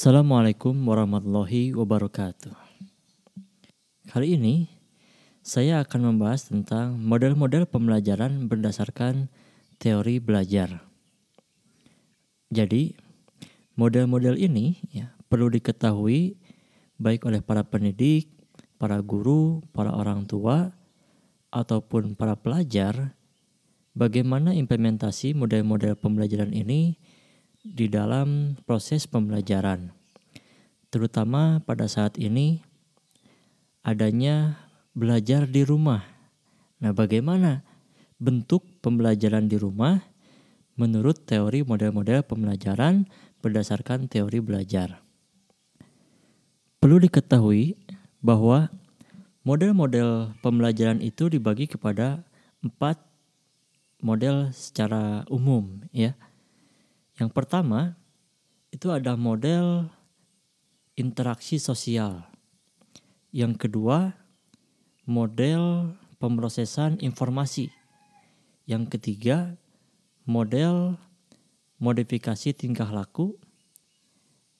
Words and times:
Assalamualaikum 0.00 0.72
warahmatullahi 0.88 1.76
wabarakatuh. 1.76 2.56
Kali 4.08 4.32
ini 4.32 4.64
saya 5.44 5.84
akan 5.84 6.16
membahas 6.16 6.48
tentang 6.48 6.96
model-model 6.96 7.68
pembelajaran 7.68 8.48
berdasarkan 8.48 9.28
teori 9.76 10.16
belajar. 10.16 10.88
Jadi, 12.48 12.96
model-model 13.76 14.40
ini 14.40 14.80
ya, 14.88 15.12
perlu 15.28 15.52
diketahui 15.52 16.32
baik 16.96 17.28
oleh 17.28 17.44
para 17.44 17.60
pendidik, 17.68 18.32
para 18.80 19.04
guru, 19.04 19.60
para 19.76 19.92
orang 19.92 20.24
tua, 20.24 20.72
ataupun 21.52 22.16
para 22.16 22.40
pelajar 22.40 23.20
bagaimana 23.92 24.56
implementasi 24.56 25.36
model-model 25.36 25.92
pembelajaran 25.92 26.56
ini 26.56 26.96
di 27.60 27.92
dalam 27.92 28.56
proses 28.64 29.04
pembelajaran. 29.04 29.99
Terutama 30.90 31.62
pada 31.62 31.86
saat 31.86 32.18
ini 32.18 32.66
adanya 33.86 34.58
belajar 34.90 35.46
di 35.46 35.62
rumah. 35.62 36.02
Nah, 36.82 36.90
bagaimana 36.90 37.62
bentuk 38.18 38.66
pembelajaran 38.82 39.46
di 39.46 39.54
rumah 39.54 40.02
menurut 40.74 41.22
teori 41.24 41.62
model-model 41.62 42.26
pembelajaran 42.26 43.06
berdasarkan 43.38 44.10
teori 44.10 44.42
belajar? 44.42 44.98
Perlu 46.82 46.98
diketahui 47.06 47.78
bahwa 48.18 48.72
model-model 49.46 50.34
pembelajaran 50.42 50.98
itu 50.98 51.30
dibagi 51.30 51.70
kepada 51.70 52.26
empat 52.66 52.98
model 54.02 54.50
secara 54.52 55.22
umum 55.28 55.84
ya. 55.92 56.16
Yang 57.20 57.30
pertama 57.36 58.00
itu 58.72 58.88
ada 58.88 59.14
model 59.14 59.92
interaksi 60.98 61.60
sosial. 61.60 62.26
Yang 63.30 63.66
kedua 63.66 64.14
model 65.06 65.94
pemrosesan 66.18 66.98
informasi. 67.02 67.70
Yang 68.66 68.98
ketiga 68.98 69.58
model 70.26 70.98
modifikasi 71.82 72.54
tingkah 72.54 72.90
laku. 72.90 73.34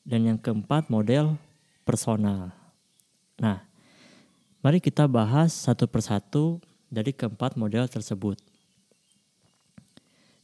Dan 0.00 0.26
yang 0.26 0.38
keempat 0.40 0.88
model 0.88 1.38
personal. 1.84 2.50
Nah, 3.38 3.62
mari 4.64 4.82
kita 4.82 5.06
bahas 5.06 5.52
satu 5.54 5.86
persatu 5.86 6.58
dari 6.90 7.14
keempat 7.14 7.54
model 7.54 7.86
tersebut. 7.86 8.40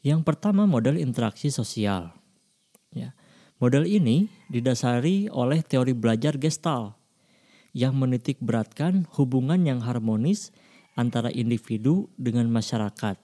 Yang 0.06 0.22
pertama 0.22 0.70
model 0.70 1.02
interaksi 1.02 1.50
sosial. 1.50 2.14
Ya. 2.94 3.10
Model 3.56 3.88
ini 3.88 4.28
didasari 4.52 5.32
oleh 5.32 5.64
teori 5.64 5.96
belajar 5.96 6.36
Gestalt 6.36 6.92
yang 7.72 7.96
menitik 7.96 8.36
beratkan 8.40 9.08
hubungan 9.16 9.64
yang 9.64 9.80
harmonis 9.80 10.52
antara 10.92 11.32
individu 11.32 12.12
dengan 12.20 12.52
masyarakat 12.52 13.16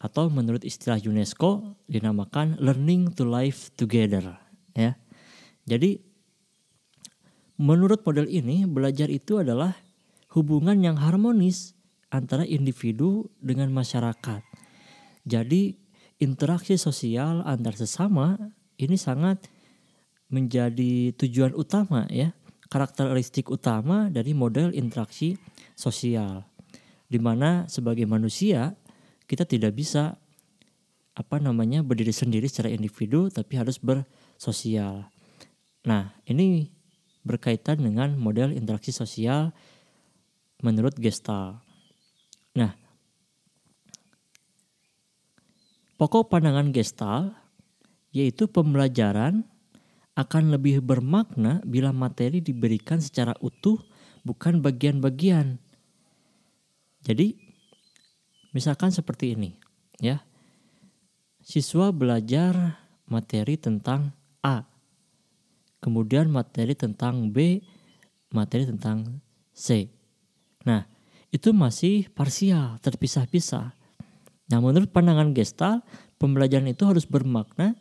atau 0.00 0.24
menurut 0.32 0.64
istilah 0.64 0.96
UNESCO 1.00 1.76
dinamakan 1.88 2.56
learning 2.56 3.12
to 3.12 3.28
live 3.28 3.68
together 3.76 4.36
ya. 4.72 4.96
Jadi 5.68 6.00
menurut 7.60 8.00
model 8.04 8.28
ini 8.28 8.64
belajar 8.64 9.12
itu 9.12 9.44
adalah 9.44 9.76
hubungan 10.32 10.80
yang 10.80 10.96
harmonis 10.96 11.76
antara 12.08 12.48
individu 12.48 13.28
dengan 13.44 13.72
masyarakat. 13.76 14.40
Jadi 15.24 15.76
interaksi 16.20 16.76
sosial 16.76 17.44
antar 17.44 17.76
sesama 17.76 18.36
ini 18.80 18.96
sangat 18.98 19.46
menjadi 20.30 21.14
tujuan 21.14 21.54
utama 21.54 22.08
ya, 22.10 22.34
karakteristik 22.72 23.52
utama 23.52 24.10
dari 24.10 24.34
model 24.34 24.74
interaksi 24.74 25.38
sosial. 25.78 26.42
Di 27.06 27.20
mana 27.22 27.70
sebagai 27.70 28.08
manusia 28.08 28.74
kita 29.30 29.46
tidak 29.46 29.78
bisa 29.78 30.18
apa 31.14 31.38
namanya 31.38 31.86
berdiri 31.86 32.10
sendiri 32.10 32.50
secara 32.50 32.74
individu 32.74 33.30
tapi 33.30 33.54
harus 33.54 33.78
bersosial. 33.78 35.06
Nah, 35.86 36.10
ini 36.26 36.66
berkaitan 37.22 37.78
dengan 37.78 38.18
model 38.18 38.50
interaksi 38.50 38.90
sosial 38.90 39.54
menurut 40.64 40.98
Gestalt. 40.98 41.62
Nah, 42.58 42.74
Pokok 45.94 46.26
pandangan 46.26 46.74
gestal 46.74 47.38
yaitu 48.14 48.46
pembelajaran 48.46 49.42
akan 50.14 50.54
lebih 50.54 50.78
bermakna 50.78 51.58
bila 51.66 51.90
materi 51.90 52.38
diberikan 52.38 53.02
secara 53.02 53.34
utuh 53.42 53.82
bukan 54.22 54.62
bagian-bagian. 54.62 55.58
Jadi 57.02 57.34
misalkan 58.54 58.94
seperti 58.94 59.34
ini 59.34 59.58
ya. 59.98 60.22
Siswa 61.44 61.92
belajar 61.92 62.80
materi 63.04 63.60
tentang 63.60 64.16
A. 64.40 64.64
Kemudian 65.82 66.32
materi 66.32 66.72
tentang 66.72 67.28
B, 67.28 67.60
materi 68.32 68.64
tentang 68.64 69.20
C. 69.52 69.92
Nah, 70.64 70.88
itu 71.28 71.52
masih 71.52 72.08
parsial, 72.16 72.80
terpisah-pisah. 72.80 73.76
Nah, 74.48 74.58
menurut 74.64 74.88
pandangan 74.88 75.36
Gestal, 75.36 75.84
pembelajaran 76.16 76.72
itu 76.72 76.88
harus 76.88 77.04
bermakna 77.04 77.76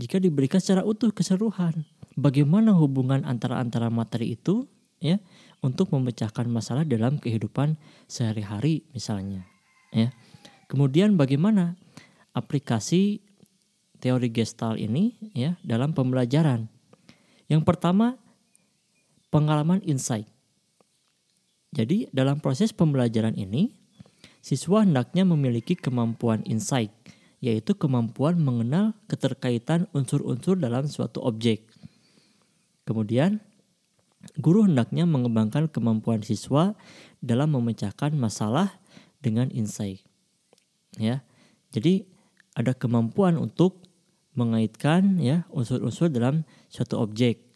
jika 0.00 0.16
diberikan 0.16 0.56
secara 0.56 0.80
utuh 0.80 1.12
keseluruhan. 1.12 1.84
Bagaimana 2.16 2.72
hubungan 2.72 3.28
antara 3.28 3.60
antara 3.60 3.92
materi 3.92 4.32
itu 4.32 4.64
ya 5.00 5.20
untuk 5.60 5.92
memecahkan 5.92 6.48
masalah 6.48 6.88
dalam 6.88 7.20
kehidupan 7.20 7.76
sehari-hari 8.08 8.88
misalnya 8.96 9.44
ya. 9.92 10.08
Kemudian 10.66 11.20
bagaimana 11.20 11.76
aplikasi 12.32 13.20
teori 14.00 14.32
Gestal 14.32 14.80
ini 14.80 15.18
ya 15.36 15.60
dalam 15.60 15.92
pembelajaran. 15.92 16.70
Yang 17.50 17.62
pertama 17.66 18.16
pengalaman 19.28 19.82
insight. 19.84 20.26
Jadi 21.70 22.10
dalam 22.10 22.42
proses 22.42 22.74
pembelajaran 22.74 23.38
ini 23.38 23.70
siswa 24.42 24.82
hendaknya 24.82 25.22
memiliki 25.22 25.78
kemampuan 25.78 26.42
insight, 26.46 26.90
yaitu 27.40 27.72
kemampuan 27.72 28.36
mengenal 28.36 28.92
keterkaitan 29.08 29.88
unsur-unsur 29.96 30.60
dalam 30.60 30.84
suatu 30.84 31.24
objek. 31.24 31.64
Kemudian, 32.84 33.40
guru 34.36 34.68
hendaknya 34.68 35.08
mengembangkan 35.08 35.72
kemampuan 35.72 36.20
siswa 36.20 36.76
dalam 37.24 37.56
memecahkan 37.56 38.12
masalah 38.12 38.76
dengan 39.24 39.48
insight. 39.52 40.04
Ya. 41.00 41.24
Jadi 41.72 42.04
ada 42.52 42.76
kemampuan 42.76 43.40
untuk 43.40 43.88
mengaitkan 44.36 45.16
ya 45.18 45.48
unsur-unsur 45.48 46.12
dalam 46.12 46.44
suatu 46.68 47.00
objek. 47.00 47.50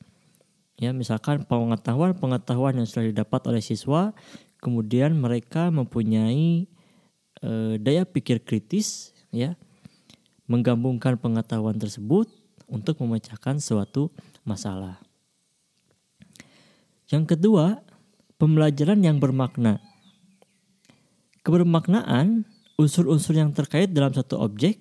Ya, 0.75 0.91
misalkan 0.91 1.47
pengetahuan-pengetahuan 1.47 2.83
yang 2.83 2.89
sudah 2.89 3.07
didapat 3.07 3.47
oleh 3.47 3.63
siswa, 3.63 4.11
kemudian 4.59 5.15
mereka 5.15 5.71
mempunyai 5.71 6.67
e, 7.39 7.51
daya 7.79 8.03
pikir 8.03 8.43
kritis 8.43 9.15
ya 9.31 9.55
menggabungkan 10.47 11.17
pengetahuan 11.17 11.77
tersebut 11.77 12.29
untuk 12.69 13.01
memecahkan 13.01 13.61
suatu 13.61 14.13
masalah. 14.45 15.01
Yang 17.09 17.37
kedua, 17.37 17.85
pembelajaran 18.41 19.01
yang 19.05 19.21
bermakna. 19.21 19.81
Kebermaknaan 21.45 22.49
unsur-unsur 22.81 23.37
yang 23.37 23.53
terkait 23.53 23.93
dalam 23.93 24.11
satu 24.11 24.41
objek 24.41 24.81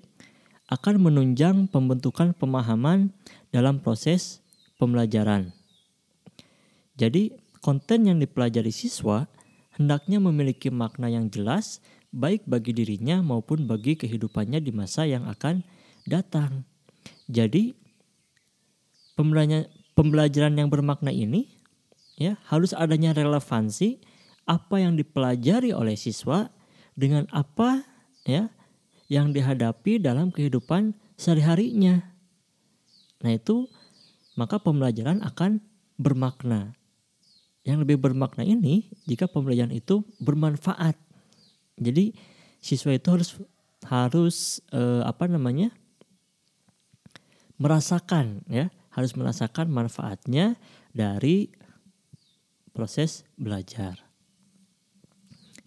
akan 0.71 1.03
menunjang 1.03 1.67
pembentukan 1.67 2.31
pemahaman 2.31 3.11
dalam 3.51 3.83
proses 3.83 4.39
pembelajaran. 4.79 5.51
Jadi, 6.95 7.35
konten 7.59 8.07
yang 8.07 8.17
dipelajari 8.17 8.71
siswa 8.71 9.27
hendaknya 9.75 10.23
memiliki 10.23 10.71
makna 10.71 11.11
yang 11.11 11.27
jelas 11.27 11.83
baik 12.13 12.45
bagi 12.45 12.77
dirinya 12.77 13.19
maupun 13.25 13.65
bagi 13.65 13.97
kehidupannya 13.97 14.61
di 14.61 14.69
masa 14.69 15.09
yang 15.09 15.25
akan 15.25 15.65
datang. 16.05 16.63
Jadi 17.25 17.73
pembelajaran 19.97 20.53
yang 20.53 20.69
bermakna 20.69 21.09
ini 21.09 21.49
ya 22.15 22.37
harus 22.47 22.71
adanya 22.77 23.17
relevansi 23.17 23.97
apa 24.45 24.77
yang 24.77 24.93
dipelajari 24.93 25.73
oleh 25.73 25.97
siswa 25.97 26.53
dengan 26.93 27.25
apa 27.33 27.81
ya 28.29 28.53
yang 29.09 29.33
dihadapi 29.33 29.97
dalam 29.97 30.29
kehidupan 30.29 30.93
sehari-harinya. 31.17 32.05
Nah, 33.23 33.31
itu 33.33 33.69
maka 34.35 34.59
pembelajaran 34.59 35.21
akan 35.23 35.63
bermakna. 35.97 36.75
Yang 37.63 37.87
lebih 37.87 37.97
bermakna 38.03 38.43
ini 38.43 38.91
jika 39.07 39.31
pembelajaran 39.31 39.71
itu 39.71 40.03
bermanfaat 40.19 40.99
jadi 41.77 42.13
siswa 42.63 42.93
itu 42.95 43.07
harus 43.11 43.29
harus 43.87 44.37
uh, 44.71 45.03
apa 45.03 45.27
namanya? 45.27 45.73
merasakan 47.61 48.43
ya, 48.49 48.73
harus 48.91 49.15
merasakan 49.15 49.69
manfaatnya 49.71 50.59
dari 50.91 51.53
proses 52.75 53.23
belajar. 53.39 54.01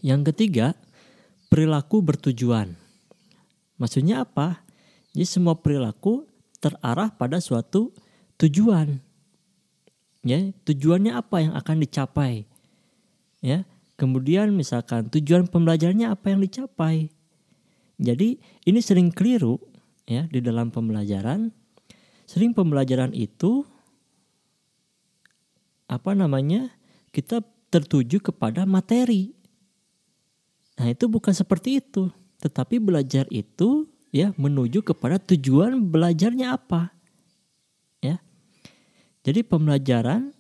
Yang 0.02 0.34
ketiga, 0.34 0.76
perilaku 1.48 2.04
bertujuan. 2.04 2.76
Maksudnya 3.80 4.26
apa? 4.26 4.60
Jadi 5.16 5.24
semua 5.24 5.56
perilaku 5.56 6.28
terarah 6.60 7.08
pada 7.14 7.40
suatu 7.40 7.94
tujuan. 8.36 9.00
Ya, 10.26 10.42
tujuannya 10.66 11.16
apa 11.16 11.48
yang 11.48 11.54
akan 11.54 11.76
dicapai? 11.80 12.44
Ya, 13.40 13.62
kemudian 13.96 14.52
misalkan 14.52 15.08
tujuan 15.10 15.48
pembelajarannya 15.48 16.12
apa 16.12 16.32
yang 16.32 16.40
dicapai? 16.44 17.10
Jadi 17.96 18.37
ini 18.69 18.81
sering 18.84 19.08
keliru 19.08 19.56
ya 20.04 20.28
di 20.28 20.40
dalam 20.44 20.69
pembelajaran. 20.69 21.50
Sering 22.28 22.52
pembelajaran 22.52 23.16
itu 23.16 23.64
apa 25.88 26.12
namanya? 26.12 26.76
Kita 27.10 27.40
tertuju 27.72 28.20
kepada 28.20 28.69
materi. 28.69 29.32
Nah, 30.76 30.92
itu 30.92 31.08
bukan 31.08 31.32
seperti 31.32 31.81
itu, 31.81 32.12
tetapi 32.44 32.76
belajar 32.76 33.25
itu 33.32 33.88
ya 34.12 34.37
menuju 34.37 34.84
kepada 34.84 35.16
tujuan 35.16 35.81
belajarnya 35.88 36.52
apa. 36.52 36.92
Ya. 38.04 38.20
Jadi 39.25 39.40
pembelajaran 39.40 40.35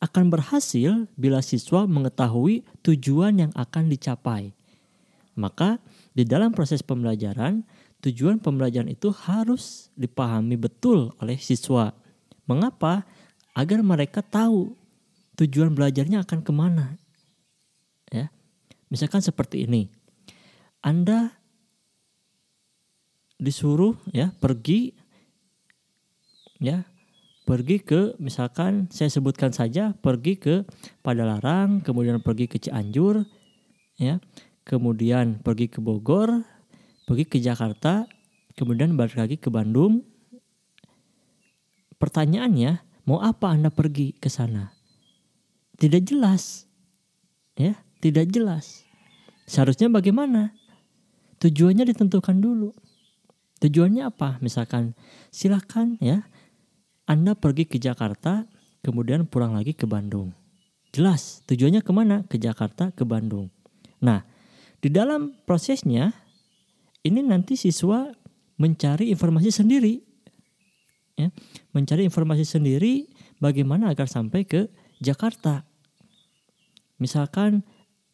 akan 0.00 0.32
berhasil 0.32 1.04
bila 1.14 1.44
siswa 1.44 1.84
mengetahui 1.84 2.64
tujuan 2.80 3.36
yang 3.36 3.52
akan 3.52 3.92
dicapai. 3.92 4.56
Maka 5.36 5.76
di 6.16 6.24
dalam 6.24 6.56
proses 6.56 6.80
pembelajaran, 6.80 7.62
tujuan 8.00 8.40
pembelajaran 8.40 8.88
itu 8.88 9.12
harus 9.12 9.92
dipahami 9.94 10.56
betul 10.56 11.12
oleh 11.20 11.36
siswa. 11.36 11.92
Mengapa? 12.48 13.04
Agar 13.52 13.84
mereka 13.84 14.24
tahu 14.24 14.72
tujuan 15.36 15.76
belajarnya 15.76 16.24
akan 16.24 16.40
ke 16.40 16.52
mana. 16.54 16.96
Ya, 18.08 18.32
misalkan 18.88 19.20
seperti 19.20 19.68
ini, 19.68 19.90
Anda 20.80 21.34
disuruh 23.40 23.96
ya 24.12 24.30
pergi 24.36 24.92
ya 26.60 26.84
pergi 27.50 27.82
ke 27.82 28.14
misalkan 28.22 28.86
saya 28.94 29.10
sebutkan 29.10 29.50
saja 29.50 29.90
pergi 29.98 30.38
ke 30.38 30.62
Padalarang 31.02 31.82
kemudian 31.82 32.22
pergi 32.22 32.46
ke 32.46 32.62
Cianjur 32.62 33.26
ya. 33.98 34.22
Kemudian 34.62 35.42
pergi 35.42 35.66
ke 35.66 35.82
Bogor 35.82 36.46
pergi 37.10 37.26
ke 37.26 37.42
Jakarta 37.42 38.06
kemudian 38.54 38.94
balik 38.94 39.18
lagi 39.18 39.34
ke 39.34 39.50
Bandung. 39.50 40.06
Pertanyaannya 41.98 42.86
mau 43.10 43.18
apa 43.18 43.50
anda 43.50 43.74
pergi 43.74 44.14
ke 44.14 44.30
sana? 44.30 44.70
Tidak 45.74 46.06
jelas 46.06 46.70
ya 47.58 47.74
tidak 47.98 48.30
jelas. 48.30 48.86
Seharusnya 49.50 49.90
bagaimana? 49.90 50.54
Tujuannya 51.42 51.82
ditentukan 51.82 52.38
dulu. 52.38 52.70
Tujuannya 53.58 54.06
apa? 54.06 54.38
Misalkan 54.38 54.94
silakan 55.34 55.98
ya 55.98 56.30
Anda 57.10 57.34
pergi 57.34 57.66
ke 57.66 57.82
Jakarta 57.82 58.46
kemudian 58.86 59.26
pulang 59.26 59.58
lagi 59.58 59.74
ke 59.74 59.82
Bandung. 59.82 60.30
Jelas 60.94 61.42
tujuannya 61.50 61.82
ke 61.82 61.90
mana? 61.90 62.22
Ke 62.30 62.38
Jakarta, 62.38 62.94
ke 62.94 63.02
Bandung. 63.02 63.50
Nah 63.98 64.22
di 64.78 64.94
dalam 64.94 65.34
prosesnya 65.42 66.14
ini 67.02 67.18
nanti 67.26 67.58
siswa 67.58 68.06
mencari 68.62 69.10
informasi 69.10 69.50
sendiri. 69.50 69.98
Ya, 71.18 71.34
mencari 71.74 72.06
informasi 72.06 72.46
sendiri 72.46 73.10
bagaimana 73.42 73.90
agar 73.90 74.06
sampai 74.06 74.46
ke 74.46 74.70
Jakarta. 75.02 75.66
Misalkan 77.02 77.66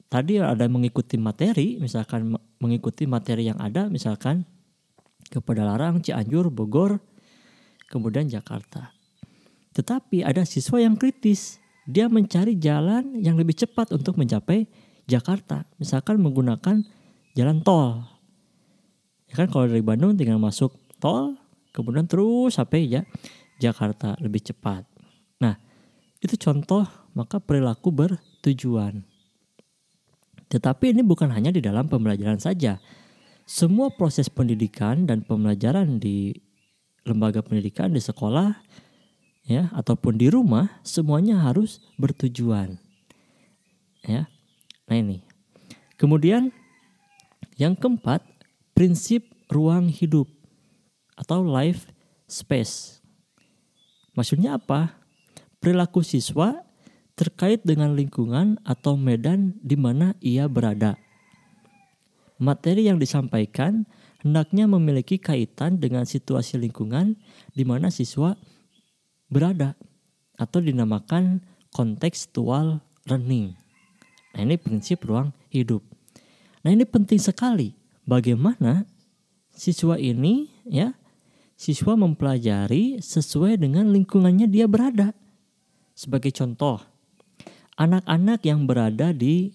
tadi 0.09 0.41
ada 0.41 0.65
mengikuti 0.73 1.21
materi, 1.21 1.77
misalkan 1.77 2.35
mengikuti 2.59 3.05
materi 3.05 3.47
yang 3.47 3.61
ada, 3.61 3.93
misalkan 3.93 4.49
ke 5.29 5.43
Padalarang, 5.43 6.01
Cianjur, 6.01 6.49
Bogor, 6.49 7.03
kemudian 7.91 8.27
Jakarta. 8.31 8.95
Tetapi 9.77 10.25
ada 10.25 10.43
siswa 10.43 10.81
yang 10.81 10.97
kritis. 10.97 11.61
Dia 11.87 12.11
mencari 12.11 12.59
jalan 12.59 13.15
yang 13.23 13.39
lebih 13.39 13.55
cepat 13.55 13.95
untuk 13.95 14.19
mencapai 14.19 14.67
Jakarta. 15.07 15.71
Misalkan 15.79 16.19
menggunakan 16.19 16.83
jalan 17.39 17.63
tol. 17.63 18.03
Ya 19.31 19.39
kan 19.39 19.47
kalau 19.53 19.71
dari 19.71 19.87
Bandung 19.87 20.19
tinggal 20.19 20.43
masuk 20.43 20.75
tol, 20.99 21.39
kemudian 21.71 22.11
terus 22.11 22.59
sampai 22.59 22.91
ya 22.91 23.03
Jakarta 23.63 24.19
lebih 24.19 24.43
cepat. 24.43 24.83
Nah, 25.39 25.55
itu 26.19 26.35
contoh 26.41 26.83
maka 27.15 27.39
perilaku 27.39 27.95
bertujuan. 27.95 29.07
Tetapi 30.51 30.95
ini 30.95 31.03
bukan 31.07 31.31
hanya 31.31 31.55
di 31.55 31.63
dalam 31.63 31.87
pembelajaran 31.87 32.39
saja 32.43 32.79
semua 33.47 33.95
proses 33.95 34.27
pendidikan 34.27 35.07
dan 35.07 35.23
pembelajaran 35.23 36.03
di 36.03 36.35
lembaga 37.07 37.41
pendidikan 37.41 37.95
di 37.95 38.03
sekolah 38.03 38.59
ya 39.47 39.71
ataupun 39.73 40.19
di 40.19 40.27
rumah 40.27 40.83
semuanya 40.83 41.39
harus 41.41 41.79
bertujuan. 41.97 42.77
Ya. 44.03 44.27
Nah 44.91 44.97
ini. 44.99 45.23
Kemudian 45.97 46.53
yang 47.57 47.73
keempat, 47.73 48.21
prinsip 48.77 49.25
ruang 49.49 49.89
hidup 49.89 50.29
atau 51.17 51.41
life 51.41 51.89
space. 52.29 53.01
Maksudnya 54.13 54.61
apa? 54.61 55.01
Perilaku 55.63 56.05
siswa 56.05 56.67
terkait 57.17 57.65
dengan 57.65 57.97
lingkungan 57.97 58.61
atau 58.61 58.99
medan 59.01 59.57
di 59.65 59.79
mana 59.79 60.13
ia 60.21 60.45
berada 60.53 61.01
materi 62.37 62.89
yang 62.89 63.01
disampaikan 63.01 63.89
hendaknya 64.27 64.67
memiliki 64.67 65.23
kaitan 65.23 65.79
dengan 65.79 66.03
situasi 66.03 66.59
lingkungan 66.59 67.15
di 67.55 67.63
mana 67.63 67.95
siswa 67.95 68.35
berada 69.31 69.79
atau 70.35 70.59
dinamakan 70.59 71.47
kontekstual 71.71 72.83
learning. 73.07 73.55
Nah, 74.35 74.43
ini 74.43 74.59
prinsip 74.59 75.07
ruang 75.07 75.31
hidup. 75.55 75.87
Nah, 76.67 76.75
ini 76.75 76.83
penting 76.83 77.23
sekali 77.23 77.79
bagaimana 78.03 78.83
siswa 79.55 79.95
ini 79.95 80.51
ya 80.67 80.91
siswa 81.55 81.95
mempelajari 81.95 82.99
sesuai 82.99 83.63
dengan 83.63 83.95
lingkungannya 83.95 84.51
dia 84.51 84.67
berada. 84.67 85.15
Sebagai 85.95 86.35
contoh, 86.35 86.83
anak-anak 87.79 88.43
yang 88.43 88.67
berada 88.67 89.15
di 89.15 89.55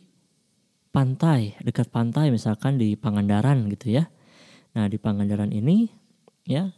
pantai, 0.96 1.60
dekat 1.60 1.92
pantai 1.92 2.32
misalkan 2.32 2.80
di 2.80 2.96
Pangandaran 2.96 3.68
gitu 3.68 4.00
ya. 4.00 4.08
Nah, 4.72 4.88
di 4.88 4.96
Pangandaran 4.96 5.51
ini 5.51 5.92
ya 6.48 6.72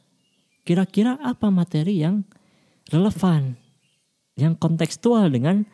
kira-kira 0.63 1.19
apa 1.21 1.51
materi 1.53 1.99
yang 1.99 2.23
relevan, 2.89 3.55
yang 4.39 4.57
kontekstual 4.57 5.29
dengan 5.29 5.67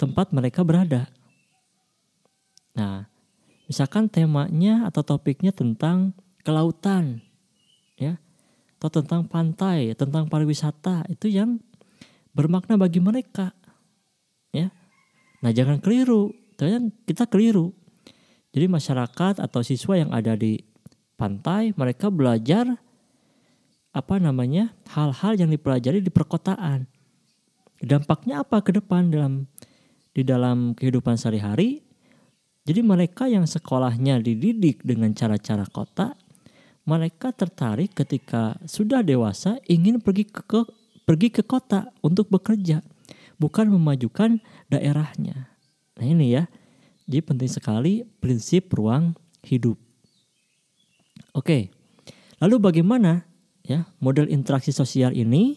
tempat 0.00 0.32
mereka 0.32 0.64
berada. 0.64 1.10
Nah, 2.72 3.06
misalkan 3.68 4.08
temanya 4.08 4.88
atau 4.88 5.04
topiknya 5.04 5.52
tentang 5.52 6.16
kelautan, 6.42 7.20
ya, 8.00 8.16
atau 8.80 8.88
tentang 9.02 9.28
pantai, 9.28 9.92
tentang 9.94 10.26
pariwisata, 10.26 11.06
itu 11.12 11.28
yang 11.28 11.60
bermakna 12.32 12.80
bagi 12.80 12.98
mereka, 12.98 13.52
ya. 14.50 14.72
Nah, 15.44 15.50
jangan 15.52 15.82
keliru 15.82 16.32
ternyata 16.56 16.94
kita 17.04 17.24
keliru. 17.26 17.74
Jadi 18.52 18.66
masyarakat 18.68 19.40
atau 19.40 19.60
siswa 19.64 19.96
yang 19.96 20.12
ada 20.12 20.36
di 20.36 20.60
pantai 21.16 21.76
mereka 21.76 22.08
belajar 22.08 22.78
apa 23.92 24.16
namanya 24.16 24.72
hal-hal 24.96 25.36
yang 25.36 25.52
dipelajari 25.52 26.00
di 26.00 26.08
perkotaan. 26.08 26.88
Dampaknya 27.82 28.40
apa 28.40 28.64
ke 28.64 28.72
depan 28.72 29.12
dalam 29.12 29.46
di 30.16 30.24
dalam 30.24 30.72
kehidupan 30.72 31.20
sehari-hari? 31.20 31.84
Jadi 32.62 32.80
mereka 32.80 33.26
yang 33.26 33.44
sekolahnya 33.44 34.22
dididik 34.22 34.86
dengan 34.86 35.10
cara-cara 35.12 35.66
kota, 35.66 36.14
mereka 36.86 37.34
tertarik 37.34 37.90
ketika 37.90 38.54
sudah 38.70 39.02
dewasa 39.02 39.58
ingin 39.66 39.98
pergi 39.98 40.30
ke, 40.30 40.46
ke 40.46 40.62
pergi 41.02 41.28
ke 41.34 41.42
kota 41.42 41.90
untuk 42.06 42.30
bekerja, 42.30 42.78
bukan 43.36 43.66
memajukan 43.66 44.38
daerahnya. 44.70 45.50
Nah 45.98 46.06
ini 46.06 46.38
ya, 46.38 46.46
jadi 47.10 47.20
penting 47.26 47.50
sekali 47.50 48.06
prinsip 48.22 48.70
ruang 48.70 49.18
hidup. 49.42 49.76
Oke, 51.32 51.72
lalu 52.44 52.60
bagaimana 52.60 53.24
ya 53.64 53.88
model 54.04 54.28
interaksi 54.28 54.68
sosial 54.68 55.16
ini 55.16 55.56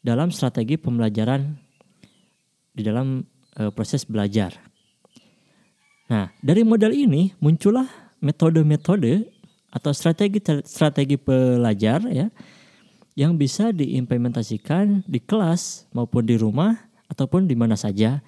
dalam 0.00 0.32
strategi 0.32 0.80
pembelajaran 0.80 1.60
di 2.72 2.80
dalam 2.80 3.20
e, 3.52 3.68
proses 3.68 4.08
belajar. 4.08 4.56
Nah, 6.08 6.32
dari 6.40 6.64
model 6.64 6.96
ini 6.96 7.36
muncullah 7.36 7.86
metode-metode 8.24 9.28
atau 9.70 9.92
strategi-strategi 9.92 11.20
pelajar 11.20 12.02
ya 12.08 12.32
yang 13.14 13.36
bisa 13.36 13.70
diimplementasikan 13.70 15.04
di 15.04 15.20
kelas 15.20 15.86
maupun 15.92 16.24
di 16.24 16.40
rumah 16.40 16.74
ataupun 17.12 17.44
di 17.44 17.54
mana 17.54 17.76
saja 17.76 18.24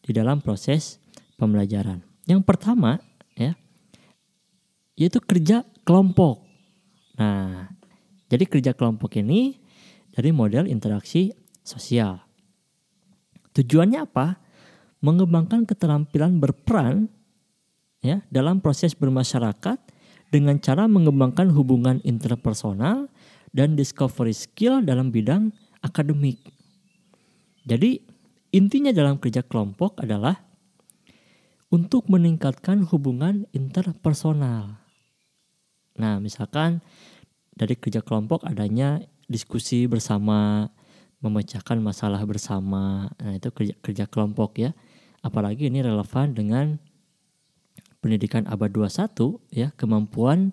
di 0.00 0.10
dalam 0.16 0.40
proses 0.40 0.98
pembelajaran. 1.36 2.00
Yang 2.26 2.42
pertama 2.42 2.98
ya 3.36 3.54
yaitu 4.96 5.18
kerja 5.22 5.64
kelompok. 5.86 6.44
Nah, 7.16 7.70
jadi 8.28 8.44
kerja 8.48 8.72
kelompok 8.72 9.20
ini 9.20 9.60
dari 10.12 10.32
model 10.32 10.68
interaksi 10.68 11.32
sosial. 11.64 12.20
Tujuannya 13.52 14.00
apa? 14.04 14.40
Mengembangkan 15.02 15.66
keterampilan 15.66 16.38
berperan 16.38 17.10
ya 18.00 18.22
dalam 18.30 18.62
proses 18.62 18.94
bermasyarakat 18.94 19.78
dengan 20.32 20.56
cara 20.62 20.88
mengembangkan 20.88 21.52
hubungan 21.52 22.00
interpersonal 22.06 23.12
dan 23.52 23.76
discovery 23.76 24.32
skill 24.32 24.80
dalam 24.80 25.12
bidang 25.12 25.52
akademik. 25.84 26.40
Jadi 27.68 28.00
intinya 28.50 28.90
dalam 28.90 29.20
kerja 29.20 29.44
kelompok 29.44 30.00
adalah 30.00 30.40
untuk 31.68 32.08
meningkatkan 32.08 32.84
hubungan 32.88 33.48
interpersonal. 33.52 34.81
Nah, 35.98 36.20
misalkan 36.22 36.80
dari 37.52 37.76
kerja 37.76 38.00
kelompok 38.00 38.48
adanya 38.48 39.00
diskusi 39.28 39.84
bersama, 39.84 40.68
memecahkan 41.22 41.78
masalah 41.78 42.20
bersama. 42.26 43.08
Nah, 43.22 43.32
itu 43.38 43.48
kerja 43.54 43.74
kerja 43.78 44.04
kelompok 44.10 44.58
ya. 44.58 44.70
Apalagi 45.22 45.70
ini 45.70 45.80
relevan 45.80 46.34
dengan 46.34 46.76
pendidikan 48.02 48.42
abad 48.50 48.68
21 48.74 49.38
ya, 49.54 49.70
kemampuan 49.78 50.50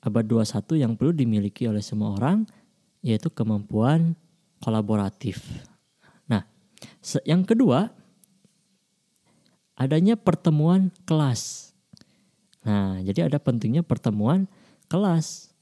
abad 0.00 0.24
21 0.24 0.80
yang 0.80 0.92
perlu 0.96 1.12
dimiliki 1.12 1.68
oleh 1.68 1.84
semua 1.84 2.16
orang 2.16 2.48
yaitu 3.04 3.28
kemampuan 3.28 4.16
kolaboratif. 4.64 5.44
Nah, 6.24 6.48
yang 7.28 7.44
kedua 7.44 7.92
adanya 9.76 10.16
pertemuan 10.16 10.88
kelas. 11.04 11.63
Nah, 12.64 13.00
jadi 13.04 13.28
ada 13.28 13.36
pentingnya 13.36 13.84
pertemuan 13.84 14.48
kelas, 14.88 15.52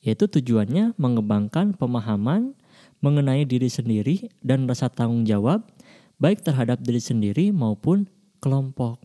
yaitu 0.00 0.26
tujuannya 0.26 0.96
mengembangkan 0.96 1.76
pemahaman 1.76 2.56
mengenai 3.04 3.44
diri 3.44 3.68
sendiri 3.68 4.32
dan 4.40 4.64
rasa 4.64 4.88
tanggung 4.88 5.28
jawab 5.28 5.68
baik 6.16 6.40
terhadap 6.40 6.80
diri 6.80 7.02
sendiri 7.02 7.50
maupun 7.52 8.08
kelompok. 8.40 9.02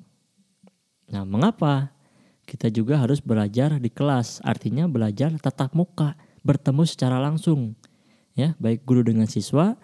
Nah, 1.11 1.27
mengapa 1.27 1.91
kita 2.47 2.71
juga 2.71 3.03
harus 3.03 3.19
belajar 3.19 3.75
di 3.75 3.91
kelas? 3.91 4.39
Artinya 4.45 4.87
belajar 4.87 5.35
tatap 5.35 5.75
muka, 5.75 6.15
bertemu 6.47 6.83
secara 6.87 7.19
langsung. 7.19 7.75
Ya, 8.37 8.55
baik 8.61 8.87
guru 8.87 9.03
dengan 9.03 9.27
siswa 9.27 9.75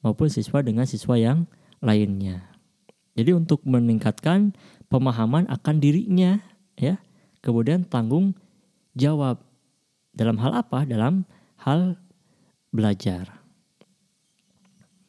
maupun 0.00 0.30
siswa 0.30 0.62
dengan 0.62 0.86
siswa 0.88 1.18
yang 1.18 1.44
lainnya. 1.82 2.56
Jadi 3.18 3.34
untuk 3.34 3.64
meningkatkan 3.66 4.54
pemahaman 4.86 5.48
akan 5.50 5.76
dirinya 5.82 6.38
ya. 6.76 7.00
Kemudian 7.40 7.84
tanggung 7.84 8.36
jawab 8.96 9.40
dalam 10.16 10.40
hal 10.40 10.52
apa? 10.56 10.84
Dalam 10.88 11.28
hal 11.60 12.00
belajar. 12.72 13.40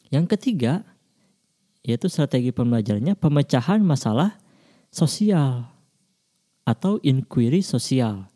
Yang 0.07 0.37
ketiga 0.37 0.87
yaitu 1.87 2.11
strategi 2.11 2.51
pembelajarannya 2.51 3.15
pemecahan 3.15 3.79
masalah 3.79 4.35
sosial 4.91 5.71
atau 6.67 6.99
inquiry 6.99 7.63
sosial 7.63 8.27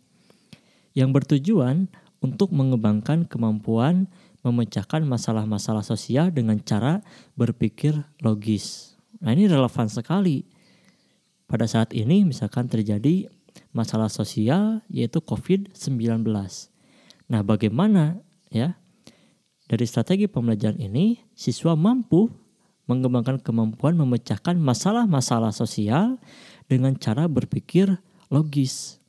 yang 0.96 1.12
bertujuan 1.12 1.92
untuk 2.24 2.56
mengembangkan 2.56 3.28
kemampuan 3.28 4.08
memecahkan 4.42 5.04
masalah-masalah 5.04 5.84
sosial 5.84 6.32
dengan 6.32 6.58
cara 6.64 7.04
berpikir 7.36 7.94
logis. 8.24 8.96
Nah, 9.22 9.36
ini 9.36 9.46
relevan 9.46 9.92
sekali 9.92 10.48
pada 11.52 11.68
saat 11.68 11.92
ini 11.92 12.24
misalkan 12.24 12.72
terjadi 12.72 13.28
masalah 13.76 14.08
sosial 14.08 14.80
yaitu 14.88 15.20
COVID-19. 15.20 16.24
Nah, 17.28 17.42
bagaimana 17.44 18.24
ya? 18.48 18.80
Dari 19.68 19.84
strategi 19.88 20.28
pembelajaran 20.28 20.80
ini, 20.80 21.20
siswa 21.32 21.76
mampu 21.76 22.32
mengembangkan 22.88 23.40
kemampuan 23.40 23.96
memecahkan 23.96 24.60
masalah-masalah 24.60 25.56
sosial 25.56 26.20
dengan 26.68 26.96
cara 27.00 27.28
berpikir 27.32 27.88
logis. 28.28 29.00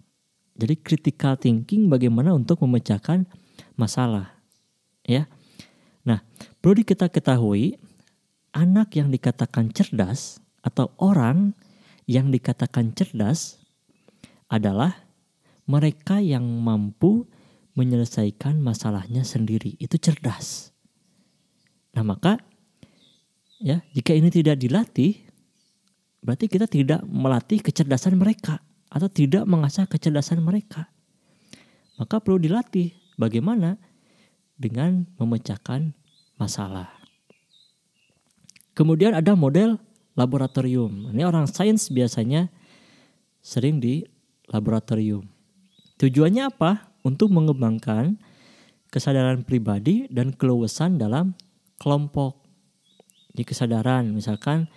Jadi 0.55 0.79
critical 0.79 1.35
thinking 1.35 1.91
bagaimana 1.91 2.31
untuk 2.31 2.63
memecahkan 2.63 3.27
masalah. 3.75 4.39
Ya. 5.03 5.27
Nah, 6.07 6.23
perlu 6.63 6.87
kita 6.87 7.11
ketahui 7.11 7.79
anak 8.55 8.95
yang 8.95 9.11
dikatakan 9.11 9.75
cerdas 9.75 10.39
atau 10.63 10.95
orang 11.03 11.59
yang 12.13 12.29
dikatakan 12.29 12.93
cerdas 12.93 13.57
adalah 14.53 14.93
mereka 15.65 16.21
yang 16.21 16.45
mampu 16.45 17.25
menyelesaikan 17.73 18.61
masalahnya 18.61 19.25
sendiri. 19.25 19.81
Itu 19.81 19.97
cerdas. 19.97 20.77
Nah, 21.97 22.05
maka 22.05 22.37
ya, 23.57 23.81
jika 23.97 24.13
ini 24.13 24.29
tidak 24.29 24.61
dilatih, 24.61 25.17
berarti 26.21 26.47
kita 26.53 26.69
tidak 26.69 27.01
melatih 27.09 27.65
kecerdasan 27.65 28.21
mereka 28.21 28.61
atau 28.93 29.09
tidak 29.09 29.49
mengasah 29.49 29.89
kecerdasan 29.89 30.45
mereka. 30.45 30.93
Maka 31.97 32.21
perlu 32.21 32.37
dilatih 32.37 32.93
bagaimana 33.17 33.81
dengan 34.61 35.09
memecahkan 35.17 35.97
masalah. 36.37 36.93
Kemudian 38.73 39.13
ada 39.17 39.33
model 39.37 39.81
laboratorium. 40.17 41.13
Ini 41.13 41.25
orang 41.25 41.49
sains 41.49 41.89
biasanya 41.89 42.49
sering 43.41 43.81
di 43.81 44.05
laboratorium. 44.53 45.25
Tujuannya 45.99 46.49
apa? 46.53 46.93
Untuk 47.03 47.35
mengembangkan 47.35 48.15
kesadaran 48.93 49.43
pribadi 49.43 50.07
dan 50.13 50.31
keluasan 50.31 51.01
dalam 51.01 51.35
kelompok. 51.81 52.39
Di 53.33 53.43
kesadaran 53.49 54.13
misalkan 54.13 54.69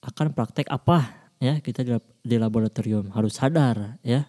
akan 0.00 0.32
praktek 0.32 0.72
apa 0.72 1.28
ya 1.36 1.60
kita 1.60 1.84
di, 2.24 2.36
laboratorium 2.40 3.12
harus 3.12 3.36
sadar 3.36 4.00
ya. 4.00 4.26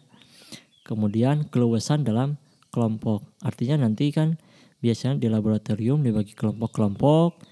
Kemudian 0.84 1.48
keluasan 1.48 2.04
dalam 2.04 2.36
kelompok. 2.74 3.24
Artinya 3.40 3.88
nanti 3.88 4.12
kan 4.12 4.36
biasanya 4.84 5.22
di 5.22 5.28
laboratorium 5.32 6.02
dibagi 6.02 6.34
kelompok-kelompok 6.36 7.49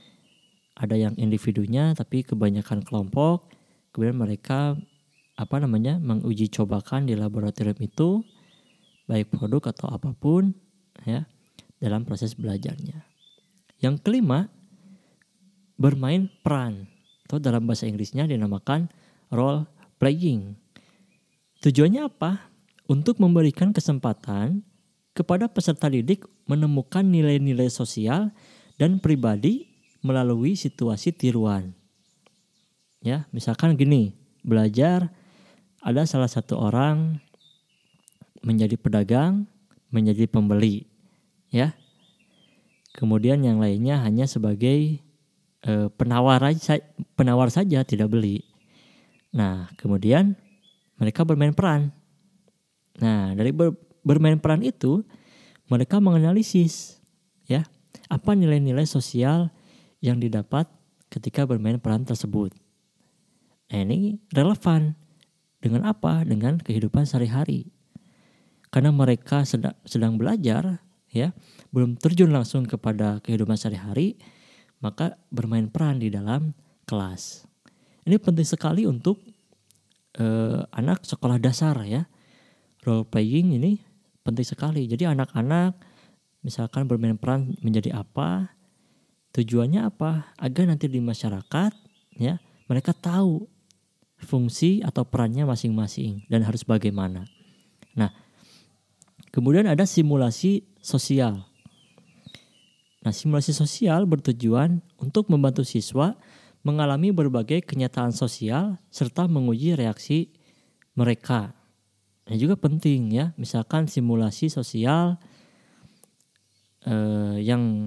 ada 0.78 0.94
yang 0.94 1.18
individunya 1.18 1.98
tapi 1.98 2.22
kebanyakan 2.22 2.86
kelompok 2.86 3.50
kemudian 3.92 4.18
mereka 4.18 4.78
apa 5.38 5.56
namanya 5.62 6.02
menguji 6.02 6.50
cobakan 6.50 7.10
di 7.10 7.14
laboratorium 7.14 7.78
itu 7.82 8.26
baik 9.06 9.30
produk 9.34 9.74
atau 9.74 9.88
apa 9.94 10.14
pun 10.18 10.54
ya 11.06 11.30
dalam 11.78 12.04
proses 12.04 12.34
belajarnya. 12.34 13.06
Yang 13.78 14.02
kelima 14.02 14.50
bermain 15.78 16.26
peran 16.42 16.90
atau 17.30 17.38
dalam 17.38 17.70
bahasa 17.70 17.86
Inggrisnya 17.86 18.26
dinamakan 18.26 18.90
role 19.30 19.70
playing. 20.02 20.58
Tujuannya 21.62 22.10
apa? 22.10 22.50
Untuk 22.90 23.22
memberikan 23.22 23.76
kesempatan 23.76 24.64
kepada 25.14 25.46
peserta 25.52 25.92
didik 25.92 26.26
menemukan 26.50 27.04
nilai-nilai 27.04 27.68
sosial 27.70 28.32
dan 28.80 28.98
pribadi 28.98 29.77
melalui 30.02 30.54
situasi 30.58 31.14
tiruan. 31.14 31.74
Ya, 33.02 33.30
misalkan 33.30 33.78
gini, 33.78 34.18
belajar 34.42 35.14
ada 35.82 36.04
salah 36.04 36.28
satu 36.28 36.58
orang 36.58 37.22
menjadi 38.42 38.76
pedagang, 38.76 39.46
menjadi 39.94 40.26
pembeli, 40.28 40.90
ya. 41.54 41.74
Kemudian 42.98 43.46
yang 43.46 43.62
lainnya 43.62 44.02
hanya 44.02 44.26
sebagai 44.26 44.98
e, 45.62 45.74
penawar 45.94 46.42
aja, 46.42 46.82
penawar 47.14 47.54
saja 47.54 47.86
tidak 47.86 48.10
beli. 48.10 48.42
Nah, 49.30 49.70
kemudian 49.78 50.34
mereka 50.98 51.22
bermain 51.22 51.54
peran. 51.54 51.94
Nah, 52.98 53.38
dari 53.38 53.54
ber, 53.54 53.78
bermain 54.02 54.42
peran 54.42 54.66
itu 54.66 55.06
mereka 55.70 56.02
menganalisis 56.02 56.98
ya, 57.46 57.62
apa 58.10 58.34
nilai-nilai 58.34 58.88
sosial 58.90 59.54
yang 60.04 60.22
didapat 60.22 60.70
ketika 61.10 61.48
bermain 61.48 61.80
peran 61.82 62.04
tersebut. 62.04 62.54
Nah, 63.72 63.80
ini 63.84 64.22
relevan 64.32 64.96
dengan 65.60 65.88
apa? 65.90 66.24
Dengan 66.24 66.62
kehidupan 66.62 67.04
sehari-hari. 67.04 67.72
Karena 68.72 68.92
mereka 68.92 69.48
sedang, 69.48 69.76
sedang 69.88 70.20
belajar, 70.20 70.84
ya, 71.12 71.32
belum 71.72 72.00
terjun 72.00 72.32
langsung 72.32 72.68
kepada 72.68 73.24
kehidupan 73.24 73.56
sehari-hari, 73.56 74.20
maka 74.84 75.18
bermain 75.32 75.72
peran 75.72 76.00
di 76.00 76.12
dalam 76.12 76.54
kelas. 76.86 77.48
Ini 78.08 78.20
penting 78.22 78.48
sekali 78.48 78.88
untuk 78.88 79.20
uh, 80.20 80.64
anak 80.72 81.04
sekolah 81.04 81.40
dasar 81.42 81.76
ya. 81.84 82.08
Role 82.88 83.04
playing 83.04 83.58
ini 83.60 83.84
penting 84.24 84.48
sekali. 84.48 84.88
Jadi 84.88 85.08
anak-anak 85.08 85.76
misalkan 86.44 86.88
bermain 86.88 87.20
peran 87.20 87.56
menjadi 87.60 88.00
apa, 88.00 88.57
tujuannya 89.38 89.86
apa, 89.86 90.34
agar 90.42 90.66
nanti 90.66 90.90
di 90.90 90.98
masyarakat 90.98 91.72
ya 92.18 92.42
mereka 92.66 92.90
tahu 92.98 93.46
fungsi 94.18 94.82
atau 94.82 95.06
perannya 95.06 95.46
masing-masing 95.46 96.26
dan 96.26 96.42
harus 96.42 96.66
bagaimana. 96.66 97.30
Nah, 97.94 98.10
kemudian 99.30 99.70
ada 99.70 99.86
simulasi 99.86 100.66
sosial. 100.82 101.46
Nah, 103.06 103.14
simulasi 103.14 103.54
sosial 103.54 104.10
bertujuan 104.10 104.82
untuk 104.98 105.30
membantu 105.30 105.62
siswa 105.62 106.18
mengalami 106.66 107.14
berbagai 107.14 107.64
kenyataan 107.64 108.12
sosial 108.12 108.82
serta 108.90 109.30
menguji 109.30 109.78
reaksi 109.78 110.34
mereka. 110.98 111.54
Ini 112.28 112.36
juga 112.42 112.60
penting 112.60 113.14
ya, 113.14 113.32
misalkan 113.40 113.88
simulasi 113.88 114.52
sosial 114.52 115.16
eh, 116.84 117.38
yang 117.40 117.87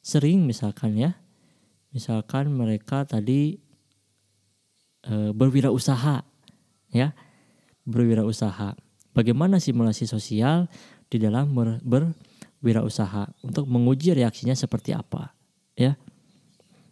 sering 0.00 0.48
misalkan 0.48 0.96
ya, 0.96 1.16
misalkan 1.92 2.52
mereka 2.52 3.04
tadi 3.04 3.60
e, 5.04 5.14
berwirausaha 5.32 6.24
ya. 6.92 7.12
Berwirausaha. 7.84 8.76
Bagaimana 9.16 9.58
simulasi 9.58 10.06
sosial 10.06 10.70
di 11.10 11.18
dalam 11.18 11.52
ber, 11.56 11.80
berwirausaha? 11.82 13.44
Untuk 13.44 13.66
menguji 13.66 14.14
reaksinya 14.14 14.54
seperti 14.54 14.94
apa 14.94 15.34
ya. 15.74 15.96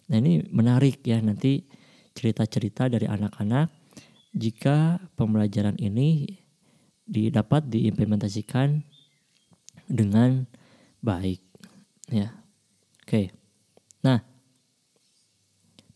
Nah 0.09 0.17
ini 0.17 0.41
menarik 0.49 1.05
ya 1.05 1.21
nanti 1.21 1.69
cerita-cerita 2.17 2.89
dari 2.89 3.05
anak-anak. 3.05 3.71
Jika 4.33 4.99
pembelajaran 5.17 5.77
ini 5.81 6.27
didapat 7.09 7.73
diimplementasikan 7.73 8.85
dengan 9.89 10.45
baik 11.01 11.41
ya 12.13 12.29
oke 13.09 13.33
nah 14.05 14.21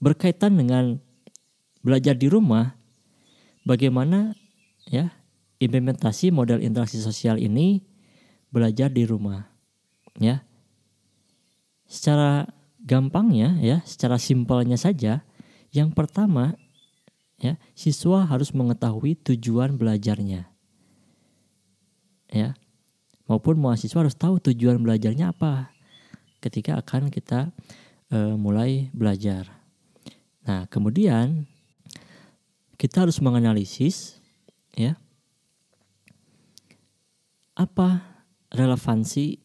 berkaitan 0.02 0.58
dengan 0.58 0.98
belajar 1.86 2.18
di 2.18 2.26
rumah, 2.26 2.74
bagaimana 3.62 4.34
ya 4.90 5.14
implementasi 5.62 6.34
model 6.34 6.58
interaksi 6.58 6.98
sosial 6.98 7.38
ini 7.38 7.86
belajar 8.50 8.90
di 8.90 9.06
rumah, 9.06 9.46
ya. 10.18 10.42
Secara 11.86 12.50
gampangnya 12.82 13.54
ya, 13.62 13.78
secara 13.86 14.18
simpelnya 14.18 14.74
saja, 14.74 15.22
yang 15.70 15.94
pertama 15.94 16.58
ya, 17.38 17.54
siswa 17.78 18.26
harus 18.26 18.50
mengetahui 18.50 19.14
tujuan 19.22 19.78
belajarnya. 19.78 20.50
Ya. 22.32 22.58
Maupun 23.30 23.60
mahasiswa 23.60 24.02
harus 24.02 24.18
tahu 24.18 24.40
tujuan 24.40 24.82
belajarnya 24.82 25.30
apa 25.30 25.71
ketika 26.42 26.82
akan 26.82 27.08
kita 27.08 27.54
e, 28.10 28.34
mulai 28.34 28.90
belajar. 28.90 29.46
Nah, 30.42 30.66
kemudian 30.66 31.46
kita 32.74 33.06
harus 33.06 33.22
menganalisis 33.22 34.18
ya 34.74 34.98
apa 37.54 38.02
relevansi 38.50 39.38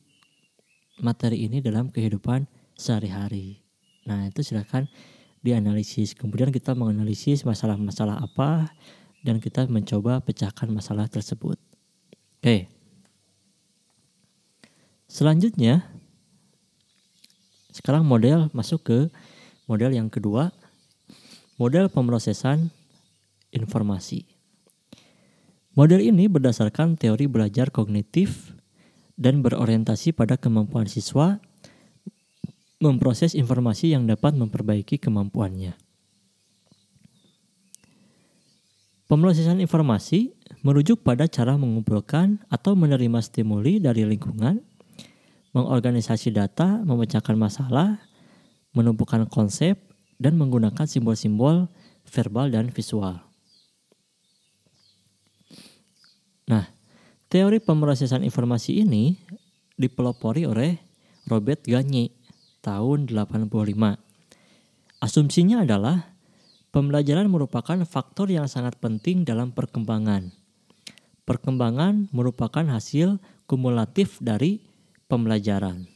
materi 1.06 1.46
ini 1.46 1.62
dalam 1.62 1.94
kehidupan 1.94 2.50
sehari-hari. 2.74 3.62
Nah, 4.10 4.25
itu 4.25 4.42
silakan 4.42 4.89
dianalisis. 5.46 6.18
Kemudian 6.18 6.50
kita 6.50 6.74
menganalisis 6.74 7.46
masalah-masalah 7.46 8.18
apa 8.18 8.74
dan 9.22 9.38
kita 9.38 9.70
mencoba 9.70 10.24
pecahkan 10.24 10.72
masalah 10.72 11.06
tersebut. 11.06 11.60
Oke. 12.42 12.72
Selanjutnya 15.08 15.88
sekarang 17.78 18.10
model 18.10 18.50
masuk 18.58 18.82
ke 18.90 19.00
model 19.70 19.94
yang 19.94 20.10
kedua, 20.10 20.50
model 21.62 21.94
pemrosesan 21.94 22.74
informasi. 23.54 24.26
Model 25.78 26.02
ini 26.02 26.26
berdasarkan 26.26 26.98
teori 26.98 27.30
belajar 27.30 27.70
kognitif 27.70 28.58
dan 29.13 29.46
berorientasi 29.46 30.10
pada 30.10 30.34
kemampuan 30.42 30.90
siswa 30.90 31.38
memproses 32.82 33.38
informasi 33.38 33.94
yang 33.94 34.10
dapat 34.10 34.34
memperbaiki 34.34 34.98
kemampuannya. 34.98 35.78
Pemrosesan 39.08 39.63
informasi 39.63 40.36
merujuk 40.68 41.00
pada 41.06 41.32
cara 41.32 41.56
mengumpulkan 41.56 42.44
atau 42.52 42.76
menerima 42.76 43.24
stimuli 43.24 43.80
dari 43.80 44.04
lingkungan, 44.04 44.66
mengorganisasi 45.58 46.30
data, 46.30 46.86
memecahkan 46.86 47.34
masalah, 47.34 47.98
menumpukan 48.78 49.26
konsep, 49.26 49.82
dan 50.22 50.38
menggunakan 50.38 50.86
simbol-simbol 50.86 51.65
verbal 52.06 52.54
dan 52.54 52.70
visual. 52.70 53.17
Nah, 56.46 56.70
teori 57.30 57.58
pemrosesan 57.58 58.22
informasi 58.22 58.86
ini 58.86 59.17
dipelopori 59.78 60.46
oleh 60.46 60.78
Robert 61.26 61.65
Gagne 61.65 62.13
tahun 62.62 63.10
85. 63.10 63.98
Asumsinya 64.98 65.62
adalah 65.62 66.17
pembelajaran 66.74 67.30
merupakan 67.30 67.78
faktor 67.86 68.30
yang 68.34 68.50
sangat 68.50 68.78
penting 68.78 69.26
dalam 69.26 69.54
perkembangan. 69.54 70.34
Perkembangan 71.28 72.08
merupakan 72.15 72.63
hasil 72.72 73.20
kumulatif 73.46 74.17
dari 74.24 74.66
pembelajaran. 75.08 75.88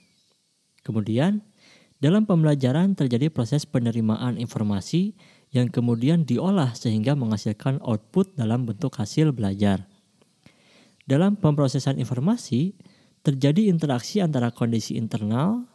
Kemudian, 0.82 1.45
dalam 2.02 2.26
pembelajaran 2.26 2.97
terjadi 2.97 3.30
proses 3.30 3.69
penerimaan 3.69 4.41
informasi 4.41 5.13
yang 5.54 5.69
kemudian 5.69 6.26
diolah 6.26 6.74
sehingga 6.74 7.13
menghasilkan 7.13 7.78
output 7.86 8.34
dalam 8.39 8.65
bentuk 8.65 8.97
hasil 8.97 9.36
belajar. 9.36 9.86
Dalam 11.06 11.38
pemrosesan 11.38 12.00
informasi 12.00 12.74
terjadi 13.21 13.69
interaksi 13.69 14.24
antara 14.24 14.50
kondisi 14.50 14.97
internal 14.97 15.67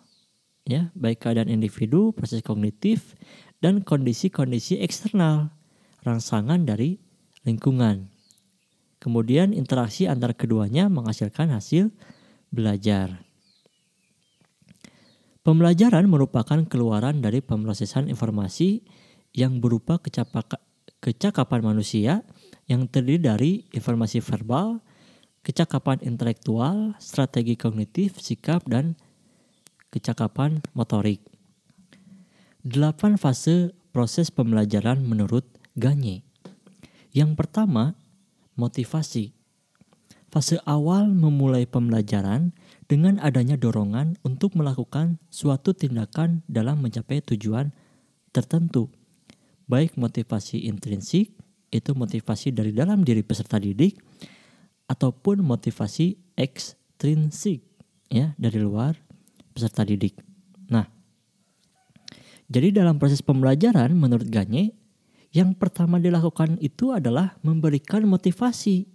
ya, 0.67 0.91
baik 0.99 1.23
keadaan 1.23 1.53
individu, 1.53 2.11
proses 2.11 2.43
kognitif 2.43 3.15
dan 3.63 3.85
kondisi-kondisi 3.85 4.83
eksternal, 4.83 5.55
rangsangan 6.03 6.67
dari 6.67 6.99
lingkungan. 7.47 8.11
Kemudian 8.99 9.55
interaksi 9.55 10.11
antara 10.11 10.35
keduanya 10.35 10.91
menghasilkan 10.91 11.55
hasil 11.55 11.95
belajar. 12.51 13.26
Pembelajaran 15.47 16.11
merupakan 16.11 16.59
keluaran 16.67 17.23
dari 17.23 17.39
pemrosesan 17.39 18.11
informasi 18.11 18.83
yang 19.31 19.63
berupa 19.63 20.03
kecakapan 20.99 21.63
manusia 21.63 22.27
yang 22.67 22.91
terdiri 22.91 23.23
dari 23.23 23.53
informasi 23.71 24.19
verbal, 24.27 24.83
kecakapan 25.47 26.03
intelektual, 26.03 26.99
strategi 26.99 27.55
kognitif, 27.55 28.19
sikap, 28.19 28.67
dan 28.67 28.99
kecakapan 29.95 30.67
motorik. 30.75 31.23
Delapan 32.67 33.15
fase 33.15 33.71
proses 33.95 34.35
pembelajaran 34.35 34.99
menurut 34.99 35.47
Gagne. 35.79 36.27
Yang 37.15 37.39
pertama, 37.39 37.95
motivasi. 38.59 39.31
Fase 40.27 40.59
awal 40.67 41.07
memulai 41.15 41.71
pembelajaran 41.71 42.51
dengan 42.87 43.19
adanya 43.19 43.59
dorongan 43.59 44.19
untuk 44.23 44.55
melakukan 44.55 45.19
suatu 45.31 45.75
tindakan 45.75 46.47
dalam 46.47 46.83
mencapai 46.83 47.23
tujuan 47.23 47.75
tertentu. 48.31 48.91
Baik 49.67 49.99
motivasi 49.99 50.71
intrinsik, 50.71 51.35
itu 51.75 51.91
motivasi 51.93 52.55
dari 52.55 52.71
dalam 52.71 53.03
diri 53.03 53.27
peserta 53.27 53.59
didik, 53.59 53.99
ataupun 54.87 55.43
motivasi 55.43 56.39
ekstrinsik 56.39 57.67
ya 58.07 58.39
dari 58.39 58.63
luar 58.63 58.95
peserta 59.51 59.83
didik. 59.83 60.23
Nah, 60.71 60.87
jadi 62.47 62.71
dalam 62.71 63.03
proses 63.03 63.19
pembelajaran 63.19 63.91
menurut 63.99 64.31
Ganye 64.31 64.79
yang 65.35 65.59
pertama 65.59 65.99
dilakukan 65.99 66.57
itu 66.63 66.95
adalah 66.95 67.35
memberikan 67.43 68.07
motivasi. 68.07 68.87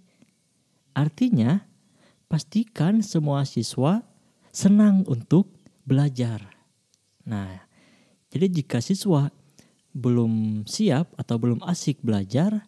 Artinya, 0.96 1.60
pastikan 2.32 3.04
semua 3.04 3.44
siswa 3.44 4.00
senang 4.48 5.04
untuk 5.04 5.52
belajar. 5.84 6.40
Nah, 7.28 7.68
jadi 8.32 8.48
jika 8.48 8.80
siswa 8.80 9.28
belum 9.92 10.64
siap 10.64 11.12
atau 11.20 11.36
belum 11.36 11.60
asik 11.60 12.00
belajar, 12.00 12.64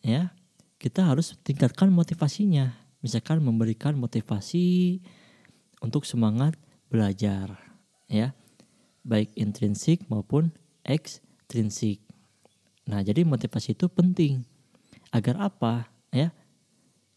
ya 0.00 0.32
kita 0.80 1.04
harus 1.04 1.36
tingkatkan 1.44 1.92
motivasinya. 1.92 2.72
Misalkan 3.04 3.44
memberikan 3.44 3.92
motivasi 3.92 5.04
untuk 5.84 6.08
semangat 6.08 6.56
belajar, 6.88 7.60
ya, 8.08 8.32
baik 9.04 9.36
intrinsik 9.36 10.08
maupun 10.08 10.48
ekstrinsik. 10.80 12.00
Nah, 12.88 13.04
jadi 13.04 13.20
motivasi 13.20 13.76
itu 13.76 13.84
penting. 13.92 14.48
Agar 15.12 15.44
apa? 15.44 15.95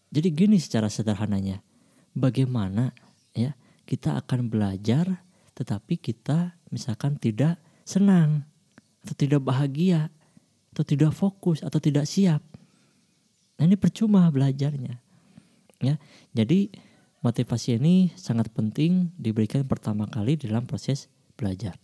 Jadi 0.09 0.27
gini 0.33 0.57
secara 0.57 0.89
sederhananya, 0.89 1.61
bagaimana 2.17 2.91
ya 3.37 3.53
kita 3.85 4.17
akan 4.17 4.49
belajar 4.49 5.21
tetapi 5.53 5.99
kita 5.99 6.55
misalkan 6.71 7.19
tidak 7.19 7.59
senang 7.83 8.47
atau 9.03 9.13
tidak 9.13 9.43
bahagia 9.43 10.09
atau 10.73 10.83
tidak 10.85 11.11
fokus 11.13 11.61
atau 11.61 11.77
tidak 11.77 12.07
siap. 12.07 12.41
Nah 13.59 13.63
ini 13.67 13.75
percuma 13.75 14.23
belajarnya. 14.31 14.95
Ya, 15.79 15.95
jadi 16.35 16.71
motivasi 17.23 17.79
ini 17.79 18.11
sangat 18.15 18.51
penting 18.51 19.11
diberikan 19.15 19.63
pertama 19.67 20.07
kali 20.07 20.39
dalam 20.39 20.63
proses 20.63 21.11
belajar. 21.35 21.75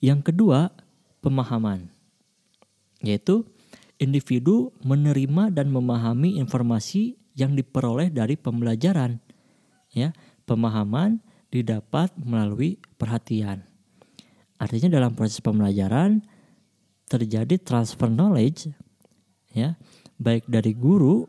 Yang 0.00 0.32
kedua, 0.32 0.72
pemahaman. 1.22 1.88
Yaitu 3.00 3.48
individu 4.02 4.74
menerima 4.82 5.54
dan 5.54 5.70
memahami 5.70 6.42
informasi 6.42 7.14
yang 7.38 7.54
diperoleh 7.54 8.10
dari 8.10 8.34
pembelajaran. 8.34 9.22
Ya, 9.94 10.10
pemahaman 10.44 11.22
didapat 11.54 12.10
melalui 12.18 12.82
perhatian. 12.98 13.62
Artinya 14.58 14.98
dalam 14.98 15.14
proses 15.14 15.38
pembelajaran 15.38 16.24
terjadi 17.06 17.60
transfer 17.60 18.10
knowledge 18.10 18.72
ya, 19.54 19.78
baik 20.18 20.48
dari 20.50 20.72
guru 20.74 21.28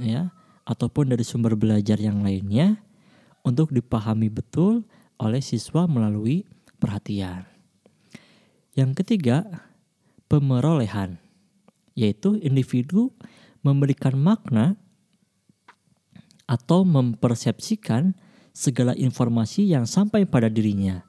ya 0.00 0.32
ataupun 0.64 1.12
dari 1.12 1.22
sumber 1.22 1.54
belajar 1.54 2.00
yang 2.00 2.24
lainnya 2.24 2.80
untuk 3.44 3.70
dipahami 3.70 4.32
betul 4.32 4.88
oleh 5.20 5.44
siswa 5.44 5.84
melalui 5.84 6.48
perhatian. 6.80 7.44
Yang 8.72 9.04
ketiga, 9.04 9.68
pemerolehan 10.30 11.27
yaitu 11.98 12.38
individu 12.38 13.10
memberikan 13.66 14.14
makna 14.14 14.78
atau 16.46 16.86
mempersepsikan 16.86 18.14
segala 18.54 18.94
informasi 18.94 19.66
yang 19.66 19.82
sampai 19.82 20.22
pada 20.30 20.46
dirinya. 20.46 21.02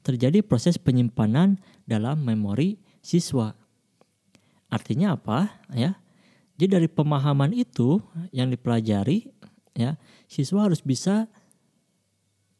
Terjadi 0.00 0.40
proses 0.40 0.80
penyimpanan 0.80 1.60
dalam 1.84 2.24
memori 2.24 2.80
siswa. 3.04 3.52
Artinya 4.72 5.20
apa? 5.20 5.60
Ya, 5.76 6.00
jadi 6.56 6.80
dari 6.80 6.88
pemahaman 6.88 7.50
itu 7.54 8.00
yang 8.30 8.50
dipelajari, 8.50 9.30
ya, 9.74 10.00
siswa 10.30 10.66
harus 10.70 10.80
bisa 10.80 11.26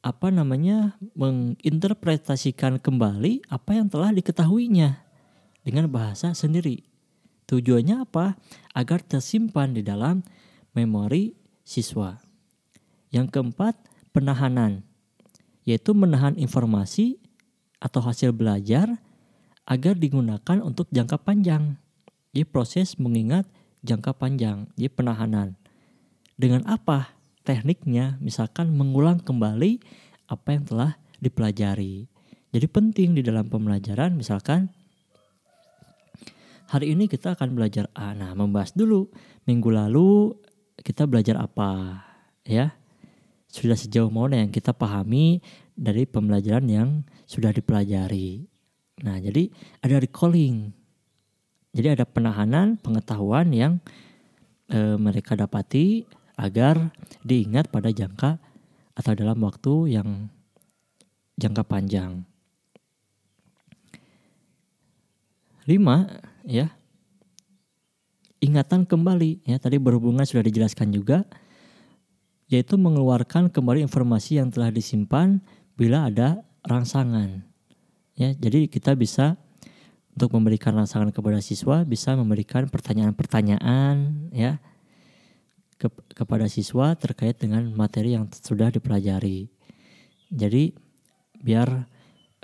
apa 0.05 0.29
namanya 0.29 1.01
menginterpretasikan 1.17 2.77
kembali 2.77 3.49
apa 3.49 3.71
yang 3.73 3.89
telah 3.89 4.13
diketahuinya 4.13 5.01
dengan 5.65 5.89
bahasa 5.89 6.37
sendiri. 6.37 6.94
Tujuannya 7.51 8.05
apa? 8.05 8.37
Agar 8.73 9.05
tersimpan 9.05 9.77
di 9.77 9.85
dalam 9.85 10.25
memori 10.73 11.37
siswa. 11.63 12.19
Yang 13.15 13.39
keempat, 13.39 13.79
penahanan, 14.11 14.83
yaitu 15.65 15.97
menahan 15.97 16.37
informasi 16.37 17.19
atau 17.81 18.01
hasil 18.05 18.33
belajar 18.33 19.01
agar 19.65 19.97
digunakan 19.97 20.61
untuk 20.61 20.89
jangka 20.93 21.21
panjang. 21.21 21.81
Jadi 22.35 22.45
proses 22.49 22.99
mengingat 22.99 23.49
jangka 23.87 24.17
panjang, 24.17 24.69
jadi 24.75 24.91
penahanan. 24.93 25.57
Dengan 26.35 26.67
apa 26.67 27.15
tekniknya? 27.47 28.19
Misalkan 28.19 28.75
mengulang 28.75 29.23
kembali 29.23 29.79
apa 30.27 30.49
yang 30.57 30.65
telah 30.67 30.93
dipelajari. 31.23 32.09
Jadi 32.51 32.67
penting 32.71 33.15
di 33.19 33.23
dalam 33.23 33.47
pembelajaran 33.47 34.15
misalkan 34.15 34.71
hari 36.69 36.97
ini 36.97 37.11
kita 37.11 37.37
akan 37.37 37.57
belajar 37.57 37.91
A. 37.93 38.13
Nah, 38.17 38.33
membahas 38.33 38.73
dulu 38.73 39.09
minggu 39.45 39.69
lalu 39.69 40.33
kita 40.81 41.07
belajar 41.07 41.39
apa 41.39 42.01
ya 42.45 42.75
sudah 43.49 43.79
sejauh 43.79 44.11
mana 44.11 44.43
yang 44.43 44.51
kita 44.51 44.75
pahami 44.75 45.39
dari 45.79 46.07
pembelajaran 46.11 46.67
yang 46.67 46.89
sudah 47.27 47.55
dipelajari. 47.55 48.43
Nah, 49.07 49.19
jadi 49.23 49.51
ada 49.83 50.03
recalling. 50.03 50.75
Jadi 51.75 51.99
ada 51.99 52.07
penahanan 52.07 52.79
pengetahuan 52.79 53.51
yang 53.51 53.83
e, 54.71 54.95
mereka 54.95 55.35
dapati 55.35 56.07
agar 56.39 56.95
diingat 57.23 57.71
pada 57.71 57.91
jangka 57.91 58.39
atau 58.95 59.13
dalam 59.15 59.39
waktu 59.43 59.99
yang 59.99 60.31
jangka 61.35 61.67
panjang. 61.67 62.23
Lima, 65.67 66.07
ya. 66.45 66.71
Ingatan 68.45 68.85
kembali, 68.85 69.49
ya 69.49 69.57
tadi 69.57 69.81
berhubungan 69.81 70.29
sudah 70.29 70.45
dijelaskan 70.45 70.93
juga 70.93 71.25
yaitu 72.53 72.77
mengeluarkan 72.77 73.49
kembali 73.49 73.83
informasi 73.89 74.37
yang 74.37 74.53
telah 74.53 74.69
disimpan 74.69 75.41
bila 75.75 76.13
ada 76.13 76.45
rangsangan. 76.63 77.43
Ya, 78.15 78.31
jadi 78.37 78.71
kita 78.71 78.95
bisa 78.95 79.41
untuk 80.15 80.31
memberikan 80.39 80.79
rangsangan 80.79 81.11
kepada 81.11 81.43
siswa 81.43 81.83
bisa 81.83 82.15
memberikan 82.15 82.71
pertanyaan-pertanyaan 82.71 84.31
ya 84.31 84.63
ke, 85.75 85.91
kepada 86.15 86.47
siswa 86.47 86.95
terkait 86.95 87.35
dengan 87.43 87.67
materi 87.75 88.15
yang 88.15 88.31
sudah 88.31 88.71
dipelajari. 88.71 89.51
Jadi 90.31 90.71
biar 91.43 91.91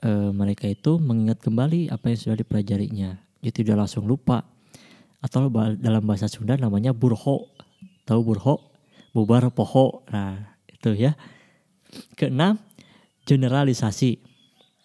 e, 0.02 0.10
mereka 0.34 0.66
itu 0.66 0.98
mengingat 0.98 1.38
kembali 1.38 1.94
apa 1.94 2.10
yang 2.10 2.18
sudah 2.18 2.36
dipelajarinya. 2.42 3.29
Jadi 3.40 3.64
tidak 3.64 3.85
langsung 3.85 4.05
lupa. 4.05 4.44
Atau 5.20 5.53
dalam 5.76 6.03
bahasa 6.05 6.29
Sunda 6.29 6.57
namanya 6.57 6.96
burho. 6.96 7.53
Tahu 8.09 8.20
burho? 8.24 8.70
bubar 9.12 9.50
poho. 9.50 10.07
Nah, 10.11 10.55
itu 10.70 10.94
ya. 10.94 11.18
Keenam, 12.14 12.59
generalisasi. 13.26 14.22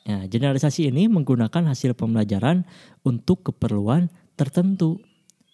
Ya, 0.06 0.22
generalisasi 0.30 0.90
ini 0.94 1.10
menggunakan 1.10 1.74
hasil 1.74 1.98
pembelajaran 1.98 2.66
untuk 3.02 3.50
keperluan 3.50 4.14
tertentu. 4.38 5.02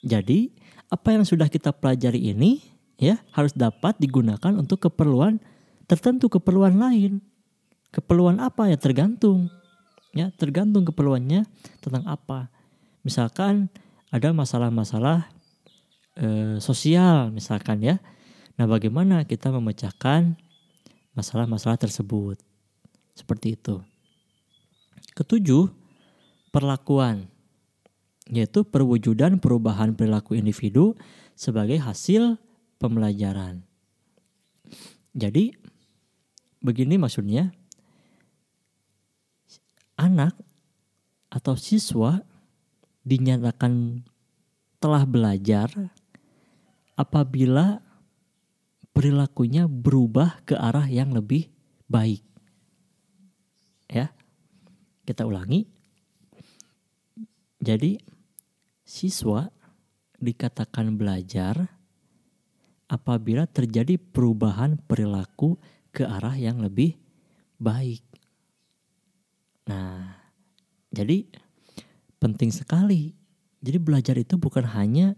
Jadi, 0.04 0.52
apa 0.92 1.16
yang 1.16 1.24
sudah 1.24 1.48
kita 1.48 1.72
pelajari 1.72 2.36
ini 2.36 2.60
ya 3.00 3.24
harus 3.32 3.56
dapat 3.56 3.96
digunakan 3.96 4.52
untuk 4.60 4.92
keperluan 4.92 5.40
tertentu, 5.88 6.28
keperluan 6.28 6.76
lain. 6.76 7.24
Keperluan 7.96 8.44
apa 8.44 8.68
ya 8.72 8.76
tergantung. 8.76 9.48
Ya, 10.12 10.28
tergantung 10.36 10.84
keperluannya 10.84 11.48
tentang 11.80 12.04
apa. 12.04 12.52
Misalkan 13.02 13.70
ada 14.14 14.30
masalah-masalah 14.36 15.30
e, 16.20 16.58
sosial 16.62 17.34
misalkan 17.34 17.82
ya 17.82 17.98
Nah, 18.62 18.70
bagaimana 18.70 19.26
kita 19.26 19.50
memecahkan 19.50 20.38
masalah-masalah 21.18 21.82
tersebut? 21.82 22.38
Seperti 23.18 23.58
itu. 23.58 23.82
Ketujuh, 25.18 25.66
perlakuan, 26.54 27.26
yaitu 28.30 28.62
perwujudan 28.62 29.42
perubahan 29.42 29.98
perilaku 29.98 30.38
individu 30.38 30.94
sebagai 31.34 31.82
hasil 31.82 32.38
pembelajaran. 32.78 33.66
Jadi, 35.18 35.58
begini 36.62 37.02
maksudnya, 37.02 37.50
anak 39.98 40.38
atau 41.34 41.58
siswa 41.58 42.22
dinyatakan 43.02 44.06
telah 44.82 45.04
belajar 45.06 45.70
apabila 46.98 47.82
perilakunya 48.92 49.66
berubah 49.66 50.44
ke 50.46 50.54
arah 50.58 50.86
yang 50.86 51.16
lebih 51.16 51.50
baik. 51.88 52.22
Ya. 53.90 54.14
Kita 55.02 55.26
ulangi. 55.26 55.66
Jadi 57.62 57.98
siswa 58.86 59.50
dikatakan 60.22 60.98
belajar 60.98 61.82
apabila 62.92 63.48
terjadi 63.50 63.98
perubahan 63.98 64.78
perilaku 64.84 65.58
ke 65.90 66.06
arah 66.06 66.38
yang 66.38 66.62
lebih 66.62 67.00
baik. 67.58 68.04
Nah, 69.70 70.12
jadi 70.92 71.24
penting 72.22 72.54
sekali. 72.54 73.18
Jadi 73.66 73.78
belajar 73.82 74.16
itu 74.16 74.38
bukan 74.38 74.70
hanya 74.78 75.18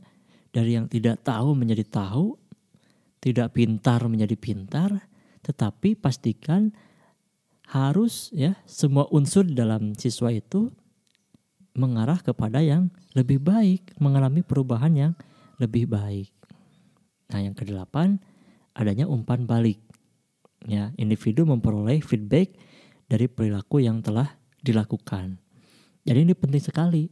dari 0.56 0.80
yang 0.80 0.88
tidak 0.88 1.20
tahu 1.28 1.52
menjadi 1.52 1.84
tahu, 1.84 2.40
tidak 3.20 3.52
pintar 3.60 4.08
menjadi 4.08 4.40
pintar, 4.40 5.04
tetapi 5.44 6.00
pastikan 6.00 6.72
harus 7.68 8.32
ya 8.32 8.56
semua 8.64 9.08
unsur 9.12 9.44
dalam 9.48 9.96
siswa 10.00 10.32
itu 10.32 10.72
mengarah 11.76 12.22
kepada 12.24 12.64
yang 12.64 12.88
lebih 13.18 13.44
baik, 13.44 13.98
mengalami 14.00 14.46
perubahan 14.46 14.94
yang 14.94 15.14
lebih 15.58 15.90
baik. 15.90 16.30
Nah, 17.34 17.42
yang 17.42 17.58
kedelapan 17.58 18.22
adanya 18.78 19.10
umpan 19.10 19.50
balik. 19.50 19.82
Ya, 20.64 20.96
individu 20.96 21.44
memperoleh 21.44 22.00
feedback 22.00 22.56
dari 23.10 23.28
perilaku 23.28 23.84
yang 23.84 24.00
telah 24.00 24.38
dilakukan. 24.64 25.43
Jadi 26.04 26.20
ini 26.28 26.34
penting 26.36 26.64
sekali. 26.64 27.08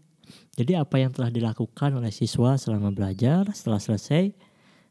Jadi 0.56 0.76
apa 0.76 1.00
yang 1.00 1.12
telah 1.12 1.32
dilakukan 1.32 1.96
oleh 1.96 2.12
siswa 2.12 2.56
selama 2.56 2.92
belajar, 2.92 3.48
setelah 3.52 3.80
selesai 3.80 4.32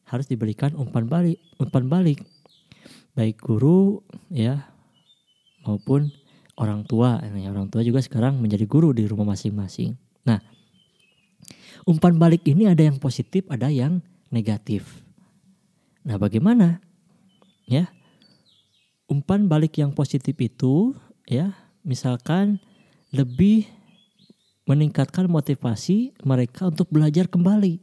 harus 0.08 0.26
diberikan 0.26 0.74
umpan 0.76 1.06
balik, 1.06 1.38
umpan 1.60 1.86
balik. 1.86 2.20
baik 3.10 3.42
guru 3.42 4.00
ya 4.30 4.70
maupun 5.66 6.08
orang 6.56 6.86
tua. 6.86 7.18
Nah, 7.20 7.50
orang 7.50 7.66
tua 7.68 7.82
juga 7.82 7.98
sekarang 8.00 8.38
menjadi 8.38 8.64
guru 8.64 8.94
di 8.94 9.04
rumah 9.04 9.34
masing-masing. 9.34 9.98
Nah, 10.24 10.38
umpan 11.84 12.16
balik 12.16 12.46
ini 12.46 12.70
ada 12.70 12.86
yang 12.86 13.02
positif, 13.02 13.44
ada 13.50 13.66
yang 13.68 13.98
negatif. 14.30 15.04
Nah, 16.06 16.16
bagaimana? 16.16 16.80
Ya. 17.66 17.90
Umpan 19.10 19.50
balik 19.50 19.74
yang 19.74 19.90
positif 19.90 20.38
itu 20.38 20.94
ya, 21.26 21.50
misalkan 21.82 22.62
lebih 23.10 23.66
meningkatkan 24.70 25.26
motivasi 25.26 26.14
mereka 26.22 26.70
untuk 26.70 26.86
belajar 26.94 27.26
kembali. 27.26 27.82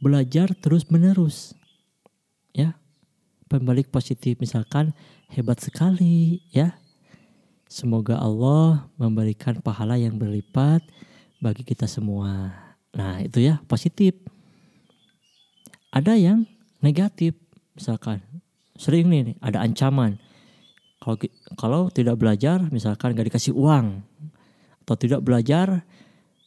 Belajar 0.00 0.56
terus-menerus. 0.56 1.52
Ya. 2.56 2.80
Pembalik 3.52 3.92
positif 3.92 4.40
misalkan 4.40 4.96
hebat 5.30 5.60
sekali 5.60 6.42
ya 6.50 6.74
Semoga 7.66 8.22
Allah 8.22 8.86
memberikan 8.94 9.58
pahala 9.58 9.98
yang 9.98 10.14
berlipat 10.14 10.86
bagi 11.42 11.66
kita 11.66 11.90
semua. 11.90 12.54
Nah, 12.94 13.18
itu 13.18 13.42
ya 13.42 13.58
positif. 13.66 14.14
Ada 15.90 16.14
yang 16.14 16.46
negatif, 16.78 17.34
misalkan 17.74 18.22
sering 18.78 19.10
nih 19.10 19.34
ada 19.42 19.66
ancaman. 19.66 20.22
Kalau 21.02 21.18
kalau 21.58 21.82
tidak 21.90 22.22
belajar, 22.22 22.62
misalkan 22.70 23.18
gak 23.18 23.34
dikasih 23.34 23.50
uang 23.50 24.06
atau 24.86 24.94
tidak 24.94 25.26
belajar 25.26 25.82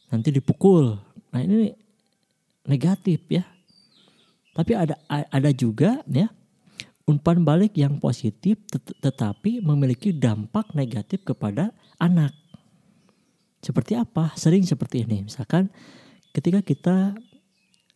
nanti 0.08 0.32
dipukul. 0.32 0.96
Nah, 1.28 1.44
ini 1.44 1.76
negatif 2.64 3.20
ya. 3.28 3.44
Tapi 4.56 4.72
ada 4.72 4.96
ada 5.08 5.50
juga 5.52 6.00
ya 6.08 6.32
umpan 7.04 7.44
balik 7.44 7.76
yang 7.76 8.00
positif 8.00 8.56
tet 8.64 8.80
tetapi 9.04 9.60
memiliki 9.60 10.16
dampak 10.16 10.72
negatif 10.72 11.20
kepada 11.20 11.76
anak. 12.00 12.32
Seperti 13.60 13.92
apa? 13.92 14.32
Sering 14.40 14.64
seperti 14.64 15.04
ini. 15.04 15.28
Misalkan 15.28 15.68
ketika 16.32 16.64
kita 16.64 17.12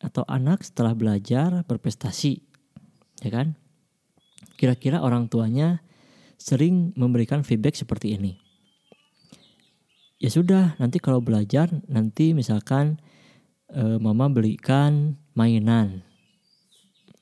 atau 0.05 0.29
anak 0.29 0.61
setelah 0.61 0.93
belajar 0.93 1.65
berprestasi, 1.65 2.45
ya 3.25 3.33
kan? 3.33 3.57
Kira-kira 4.61 5.01
orang 5.01 5.33
tuanya 5.33 5.81
sering 6.37 6.93
memberikan 7.01 7.41
feedback 7.41 7.81
seperti 7.81 8.21
ini. 8.21 8.44
Ya 10.25 10.33
sudah, 10.33 10.73
nanti 10.81 10.97
kalau 11.05 11.21
belajar 11.21 11.69
nanti 11.85 12.33
misalkan 12.33 12.97
e, 13.69 14.01
mama 14.01 14.33
belikan 14.33 15.21
mainan. 15.37 16.01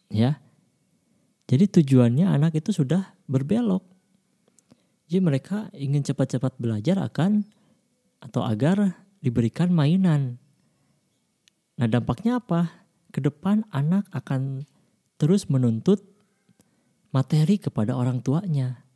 Ya, 0.07 0.39
jadi 1.51 1.67
tujuannya 1.67 2.31
anak 2.31 2.63
itu 2.63 2.71
sudah 2.71 3.19
berbelok. 3.27 3.83
Jadi 5.11 5.19
mereka 5.19 5.67
ingin 5.75 6.07
cepat-cepat 6.07 6.63
belajar 6.63 7.03
akan 7.03 7.43
atau 8.23 8.47
agar 8.47 9.03
diberikan 9.19 9.75
mainan. 9.75 10.39
Nah 11.83 11.91
dampaknya 11.91 12.39
apa? 12.39 12.87
Ke 13.11 13.19
depan 13.19 13.67
anak 13.75 14.07
akan 14.15 14.63
terus 15.19 15.51
menuntut 15.51 16.07
materi 17.11 17.59
kepada 17.59 17.99
orang 17.99 18.23
tuanya. 18.23 18.87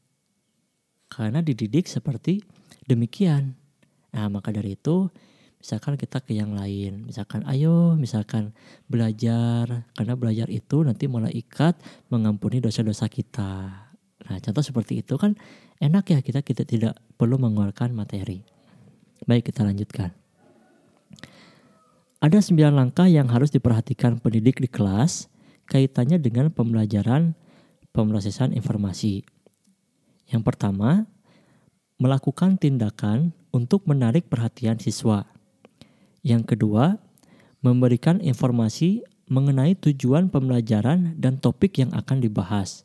Karena 1.10 1.42
dididik 1.42 1.90
seperti 1.90 2.40
demikian. 2.86 3.65
Nah 4.16 4.32
maka 4.32 4.48
dari 4.48 4.80
itu 4.80 5.12
misalkan 5.60 6.00
kita 6.00 6.24
ke 6.24 6.32
yang 6.32 6.56
lain. 6.56 7.04
Misalkan 7.04 7.44
ayo 7.44 7.92
misalkan 8.00 8.56
belajar. 8.88 9.84
Karena 9.92 10.16
belajar 10.16 10.48
itu 10.48 10.80
nanti 10.80 11.04
mulai 11.04 11.36
ikat 11.36 11.76
mengampuni 12.08 12.64
dosa-dosa 12.64 13.12
kita. 13.12 13.84
Nah 14.26 14.36
contoh 14.40 14.64
seperti 14.64 15.04
itu 15.04 15.20
kan 15.20 15.36
enak 15.76 16.08
ya 16.16 16.18
kita 16.24 16.40
kita 16.40 16.64
tidak 16.64 16.96
perlu 17.20 17.36
mengeluarkan 17.36 17.92
materi. 17.92 18.40
Baik 19.28 19.52
kita 19.52 19.68
lanjutkan. 19.68 20.16
Ada 22.16 22.40
sembilan 22.40 22.72
langkah 22.72 23.04
yang 23.04 23.28
harus 23.28 23.52
diperhatikan 23.52 24.18
pendidik 24.24 24.64
di 24.64 24.72
kelas 24.72 25.28
kaitannya 25.68 26.16
dengan 26.16 26.48
pembelajaran 26.48 27.36
pemrosesan 27.92 28.56
informasi. 28.56 29.20
Yang 30.32 30.42
pertama 30.42 31.06
melakukan 31.96 32.60
tindakan 32.60 33.32
untuk 33.52 33.84
menarik 33.88 34.28
perhatian 34.28 34.76
siswa 34.76 35.24
yang 36.26 36.42
kedua, 36.42 36.98
memberikan 37.62 38.18
informasi 38.18 39.06
mengenai 39.30 39.78
tujuan 39.78 40.26
pembelajaran 40.26 41.14
dan 41.14 41.38
topik 41.38 41.78
yang 41.78 41.94
akan 41.94 42.18
dibahas. 42.18 42.82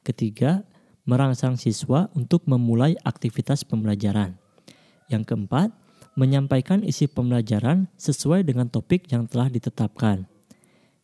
Ketiga, 0.00 0.64
merangsang 1.04 1.60
siswa 1.60 2.08
untuk 2.16 2.48
memulai 2.48 2.96
aktivitas 3.04 3.68
pembelajaran. 3.68 4.40
Yang 5.12 5.28
keempat, 5.28 5.76
menyampaikan 6.16 6.80
isi 6.80 7.04
pembelajaran 7.04 7.92
sesuai 8.00 8.48
dengan 8.48 8.72
topik 8.72 9.12
yang 9.12 9.28
telah 9.28 9.52
ditetapkan. 9.52 10.24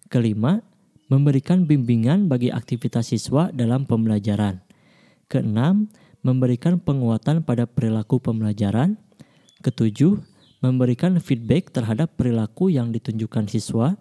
Kelima, 0.08 0.64
memberikan 1.12 1.68
bimbingan 1.68 2.24
bagi 2.24 2.48
aktivitas 2.48 3.12
siswa 3.12 3.52
dalam 3.52 3.84
pembelajaran. 3.84 4.64
Keenam, 5.28 5.92
memberikan 6.26 6.82
penguatan 6.82 7.46
pada 7.46 7.70
perilaku 7.70 8.18
pembelajaran. 8.18 8.98
Ketujuh, 9.62 10.18
memberikan 10.58 11.22
feedback 11.22 11.70
terhadap 11.70 12.18
perilaku 12.18 12.66
yang 12.74 12.90
ditunjukkan 12.90 13.46
siswa. 13.46 13.94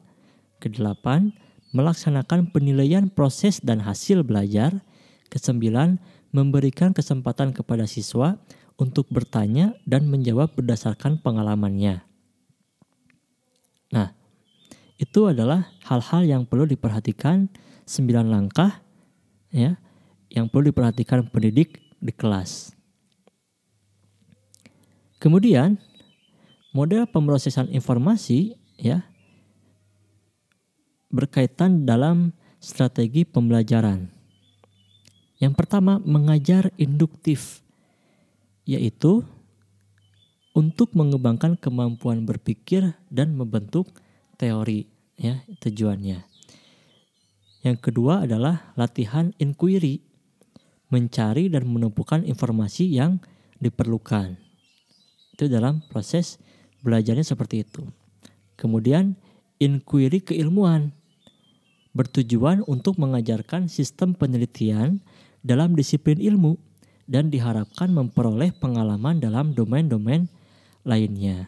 Kedelapan, 0.58 1.38
melaksanakan 1.78 2.50
penilaian 2.50 3.14
proses 3.14 3.62
dan 3.62 3.86
hasil 3.86 4.26
belajar. 4.26 4.82
Kesembilan, 5.30 6.02
memberikan 6.34 6.98
kesempatan 6.98 7.54
kepada 7.54 7.86
siswa 7.86 8.42
untuk 8.82 9.06
bertanya 9.14 9.78
dan 9.86 10.10
menjawab 10.10 10.58
berdasarkan 10.58 11.22
pengalamannya. 11.22 12.02
Nah, 13.94 14.12
itu 14.98 15.30
adalah 15.30 15.70
hal-hal 15.86 16.26
yang 16.26 16.44
perlu 16.50 16.66
diperhatikan 16.66 17.48
sembilan 17.86 18.26
langkah 18.28 18.82
ya 19.54 19.78
yang 20.34 20.50
perlu 20.50 20.74
diperhatikan 20.74 21.30
pendidik 21.32 21.85
di 22.02 22.14
kelas. 22.16 22.76
Kemudian 25.20 25.80
model 26.76 27.08
pemrosesan 27.08 27.72
informasi 27.72 28.60
ya 28.76 29.08
berkaitan 31.10 31.88
dalam 31.88 32.36
strategi 32.60 33.24
pembelajaran. 33.24 34.12
Yang 35.40 35.54
pertama, 35.56 36.04
mengajar 36.04 36.76
induktif 36.76 37.64
yaitu 38.66 39.22
untuk 40.56 40.96
mengembangkan 40.98 41.60
kemampuan 41.60 42.26
berpikir 42.26 42.96
dan 43.12 43.36
membentuk 43.36 43.92
teori 44.40 44.88
ya 45.20 45.44
tujuannya. 45.62 46.24
Yang 47.62 47.78
kedua 47.82 48.24
adalah 48.24 48.74
latihan 48.80 49.36
inquiry, 49.42 50.02
mencari 50.90 51.50
dan 51.50 51.66
menumpukan 51.66 52.22
informasi 52.26 52.90
yang 52.90 53.18
diperlukan. 53.58 54.38
Itu 55.36 55.50
dalam 55.52 55.84
proses 55.90 56.40
belajarnya 56.86 57.26
seperti 57.26 57.66
itu. 57.66 57.84
Kemudian 58.56 59.18
inquiry 59.60 60.24
keilmuan 60.24 60.96
bertujuan 61.96 62.62
untuk 62.68 63.00
mengajarkan 63.00 63.72
sistem 63.72 64.12
penelitian 64.14 65.00
dalam 65.40 65.80
disiplin 65.80 66.20
ilmu 66.20 66.60
dan 67.08 67.32
diharapkan 67.32 67.88
memperoleh 67.94 68.52
pengalaman 68.58 69.24
dalam 69.24 69.56
domain-domain 69.56 70.28
lainnya. 70.84 71.48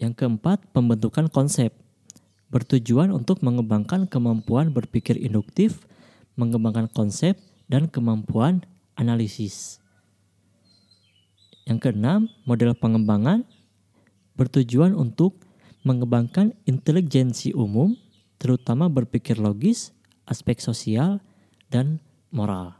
Yang 0.00 0.14
keempat, 0.18 0.74
pembentukan 0.74 1.30
konsep 1.30 1.83
bertujuan 2.54 3.10
untuk 3.10 3.42
mengembangkan 3.42 4.06
kemampuan 4.06 4.70
berpikir 4.70 5.18
induktif, 5.18 5.82
mengembangkan 6.38 6.86
konsep, 6.86 7.34
dan 7.66 7.90
kemampuan 7.90 8.62
analisis. 8.94 9.82
Yang 11.66 11.90
keenam, 11.90 12.30
model 12.46 12.78
pengembangan 12.78 13.42
bertujuan 14.38 14.94
untuk 14.94 15.42
mengembangkan 15.82 16.54
intelijensi 16.62 17.50
umum, 17.50 17.98
terutama 18.38 18.86
berpikir 18.86 19.34
logis, 19.34 19.90
aspek 20.22 20.62
sosial, 20.62 21.18
dan 21.74 21.98
moral. 22.30 22.78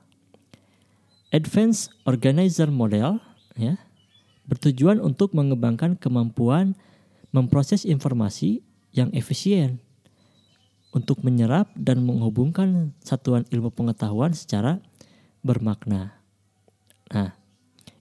Advanced 1.34 1.90
Organizer 2.06 2.70
Model 2.70 3.18
ya, 3.58 3.74
bertujuan 4.46 5.02
untuk 5.02 5.34
mengembangkan 5.34 5.98
kemampuan 5.98 6.78
memproses 7.34 7.82
informasi 7.82 8.62
yang 8.94 9.10
efisien 9.10 9.82
untuk 10.94 11.26
menyerap 11.26 11.74
dan 11.74 12.06
menghubungkan 12.06 12.94
satuan 13.02 13.42
ilmu 13.50 13.74
pengetahuan 13.74 14.30
secara 14.30 14.78
bermakna. 15.42 16.14
Nah, 17.10 17.34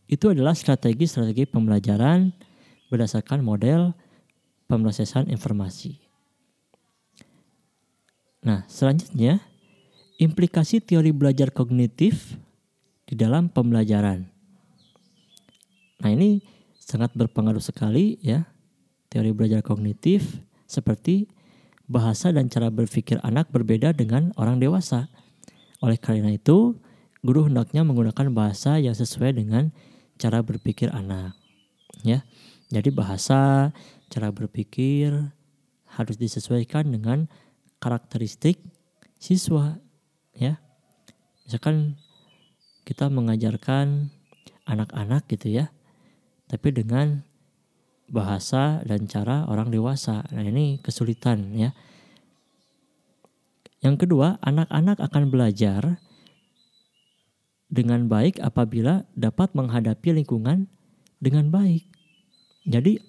itu 0.05 0.29
adalah 0.29 0.53
strategi-strategi 0.53 1.49
pembelajaran 1.49 2.29
berdasarkan 2.93 3.41
model 3.41 3.97
pemrosesan 4.69 5.33
informasi. 5.33 5.97
Nah, 8.45 8.61
selanjutnya 8.69 9.41
implikasi 10.21 10.77
teori 10.77 11.09
belajar 11.09 11.49
kognitif 11.49 12.37
di 13.09 13.17
dalam 13.17 13.49
pembelajaran. 13.49 14.29
Nah, 16.05 16.09
ini 16.13 16.45
sangat 16.77 17.15
berpengaruh 17.17 17.63
sekali 17.63 18.21
ya. 18.21 18.45
Teori 19.09 19.29
belajar 19.33 19.61
kognitif 19.61 20.41
seperti 20.67 21.29
bahasa 21.85 22.31
dan 22.31 22.47
cara 22.47 22.71
berpikir 22.71 23.19
anak 23.21 23.51
berbeda 23.51 23.91
dengan 23.93 24.31
orang 24.39 24.57
dewasa. 24.57 25.11
Oleh 25.83 25.99
karena 25.99 26.31
itu, 26.31 26.79
guru 27.21 27.47
hendaknya 27.47 27.83
menggunakan 27.83 28.31
bahasa 28.31 28.79
yang 28.79 28.95
sesuai 28.95 29.35
dengan 29.35 29.75
cara 30.15 30.39
berpikir 30.39 30.89
anak. 30.95 31.35
Ya. 32.01 32.23
Jadi 32.71 32.89
bahasa, 32.89 33.69
cara 34.13 34.29
berpikir 34.29 35.13
harus 35.93 36.17
disesuaikan 36.17 36.89
dengan 36.89 37.29
karakteristik 37.77 38.57
siswa 39.19 39.77
ya 40.33 40.57
misalkan 41.45 41.95
kita 42.83 43.07
mengajarkan 43.07 44.09
anak-anak 44.65 45.27
gitu 45.29 45.53
ya 45.63 45.65
tapi 46.49 46.73
dengan 46.73 47.23
bahasa 48.11 48.83
dan 48.87 49.07
cara 49.07 49.47
orang 49.47 49.71
dewasa 49.71 50.23
nah 50.31 50.43
ini 50.43 50.79
kesulitan 50.79 51.53
ya 51.55 51.71
yang 53.83 53.99
kedua 53.99 54.39
anak-anak 54.43 54.99
akan 54.99 55.27
belajar 55.27 55.99
dengan 57.73 58.05
baik 58.07 58.37
apabila 58.39 59.03
dapat 59.17 59.51
menghadapi 59.57 60.13
lingkungan 60.23 60.69
dengan 61.19 61.49
baik 61.49 61.87
jadi 62.63 62.99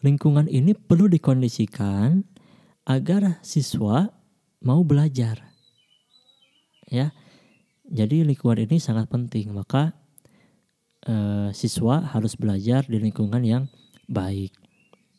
lingkungan 0.00 0.48
ini 0.48 0.72
perlu 0.72 1.10
dikondisikan 1.10 2.24
agar 2.86 3.42
siswa 3.42 4.14
mau 4.62 4.86
belajar. 4.86 5.50
Ya. 6.86 7.10
Jadi 7.86 8.26
lingkungan 8.26 8.66
ini 8.66 8.82
sangat 8.82 9.06
penting, 9.06 9.54
maka 9.54 9.94
eh, 11.06 11.48
siswa 11.54 12.02
harus 12.12 12.34
belajar 12.34 12.84
di 12.86 12.98
lingkungan 13.00 13.42
yang 13.42 13.64
baik. 14.10 14.52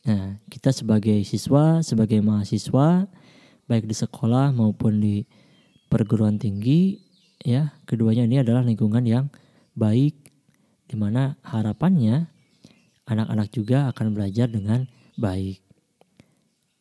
Nah, 0.08 0.40
kita 0.48 0.72
sebagai 0.72 1.20
siswa, 1.26 1.84
sebagai 1.84 2.22
mahasiswa, 2.24 3.08
baik 3.68 3.84
di 3.84 3.96
sekolah 3.96 4.56
maupun 4.56 5.02
di 5.02 5.24
perguruan 5.92 6.40
tinggi, 6.40 6.96
ya, 7.44 7.76
keduanya 7.84 8.24
ini 8.24 8.40
adalah 8.40 8.64
lingkungan 8.64 9.04
yang 9.04 9.26
baik, 9.76 10.16
di 10.88 10.96
mana 10.96 11.36
harapannya 11.44 12.28
anak-anak 13.04 13.48
juga 13.52 13.92
akan 13.92 14.16
belajar 14.16 14.48
dengan 14.48 14.88
baik. 15.20 15.60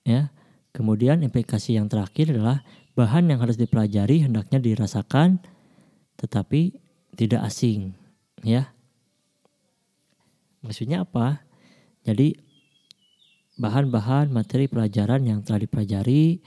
Ya, 0.08 0.32
Kemudian 0.78 1.26
implikasi 1.26 1.74
yang 1.74 1.90
terakhir 1.90 2.30
adalah 2.30 2.62
bahan 2.94 3.34
yang 3.34 3.42
harus 3.42 3.58
dipelajari 3.58 4.22
hendaknya 4.22 4.62
dirasakan 4.62 5.42
tetapi 6.22 6.78
tidak 7.18 7.50
asing, 7.50 7.98
ya. 8.46 8.70
Maksudnya 10.68 11.08
apa? 11.08 11.48
Jadi 12.04 12.36
bahan-bahan 13.56 14.30
materi 14.30 14.68
pelajaran 14.68 15.24
yang 15.24 15.40
telah 15.42 15.64
dipelajari 15.64 16.44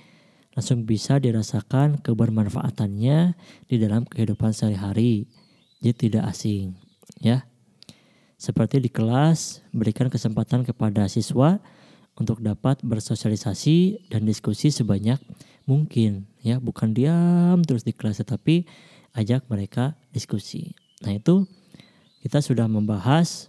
langsung 0.53 0.85
bisa 0.85 1.17
dirasakan 1.17 2.05
kebermanfaatannya 2.05 3.35
di 3.67 3.77
dalam 3.81 4.05
kehidupan 4.05 4.53
sehari-hari. 4.53 5.25
Jadi 5.81 6.13
tidak 6.13 6.29
asing, 6.37 6.77
ya. 7.25 7.49
Seperti 8.37 8.81
di 8.85 8.93
kelas, 8.93 9.65
berikan 9.73 10.13
kesempatan 10.13 10.69
kepada 10.69 11.09
siswa 11.09 11.61
untuk 12.21 12.45
dapat 12.45 12.85
bersosialisasi 12.85 14.11
dan 14.13 14.29
diskusi 14.29 14.69
sebanyak 14.69 15.17
mungkin 15.65 16.29
ya 16.45 16.59
bukan 16.61 16.93
diam 16.93 17.63
terus 17.65 17.87
di 17.87 17.97
kelas 17.97 18.21
tetapi 18.21 18.69
ajak 19.17 19.49
mereka 19.49 19.97
diskusi 20.13 20.77
nah 21.01 21.17
itu 21.17 21.49
kita 22.21 22.45
sudah 22.45 22.69
membahas 22.69 23.49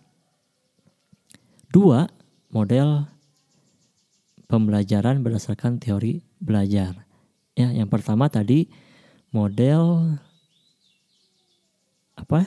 dua 1.72 2.12
model 2.52 3.08
pembelajaran 4.52 5.24
berdasarkan 5.24 5.80
teori 5.80 6.20
belajar. 6.44 7.08
Ya 7.56 7.72
yang 7.72 7.88
pertama 7.88 8.28
tadi 8.28 8.68
model 9.32 10.16
apa? 12.20 12.44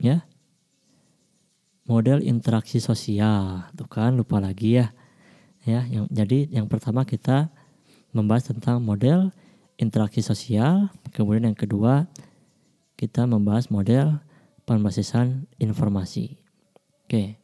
Ya. 0.00 0.24
Model 1.84 2.24
interaksi 2.24 2.80
sosial. 2.80 3.68
Tuh 3.76 3.86
kan 3.86 4.16
lupa 4.16 4.40
lagi 4.40 4.80
ya. 4.80 4.96
Ya 5.68 5.84
yang 5.84 6.08
jadi 6.08 6.48
yang 6.48 6.66
pertama 6.72 7.04
kita 7.04 7.52
membahas 8.16 8.48
tentang 8.48 8.80
model 8.80 9.28
interaksi 9.76 10.24
sosial. 10.24 10.88
Kemudian 11.12 11.52
yang 11.52 11.58
kedua 11.58 12.08
kita 12.96 13.28
membahas 13.28 13.68
model 13.68 14.24
pembasisan 14.64 15.44
informasi. 15.60 16.40
Oke 17.04 17.41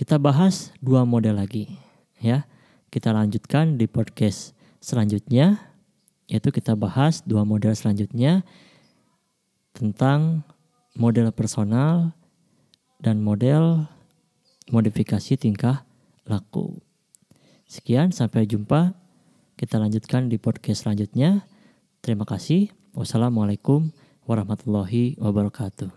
kita 0.00 0.16
bahas 0.16 0.72
dua 0.80 1.04
model 1.04 1.36
lagi 1.36 1.76
ya 2.24 2.48
kita 2.88 3.12
lanjutkan 3.12 3.76
di 3.76 3.84
podcast 3.84 4.56
selanjutnya 4.80 5.60
yaitu 6.24 6.48
kita 6.48 6.72
bahas 6.72 7.20
dua 7.28 7.44
model 7.44 7.76
selanjutnya 7.76 8.40
tentang 9.76 10.40
model 10.96 11.28
personal 11.36 12.16
dan 12.96 13.20
model 13.20 13.84
modifikasi 14.72 15.36
tingkah 15.36 15.84
laku. 16.24 16.80
Sekian, 17.66 18.14
sampai 18.14 18.46
jumpa. 18.46 18.94
Kita 19.58 19.76
lanjutkan 19.76 20.32
di 20.32 20.40
podcast 20.40 20.86
selanjutnya. 20.86 21.44
Terima 22.00 22.24
kasih. 22.24 22.72
Wassalamualaikum 22.96 23.92
warahmatullahi 24.24 25.20
wabarakatuh. 25.20 25.90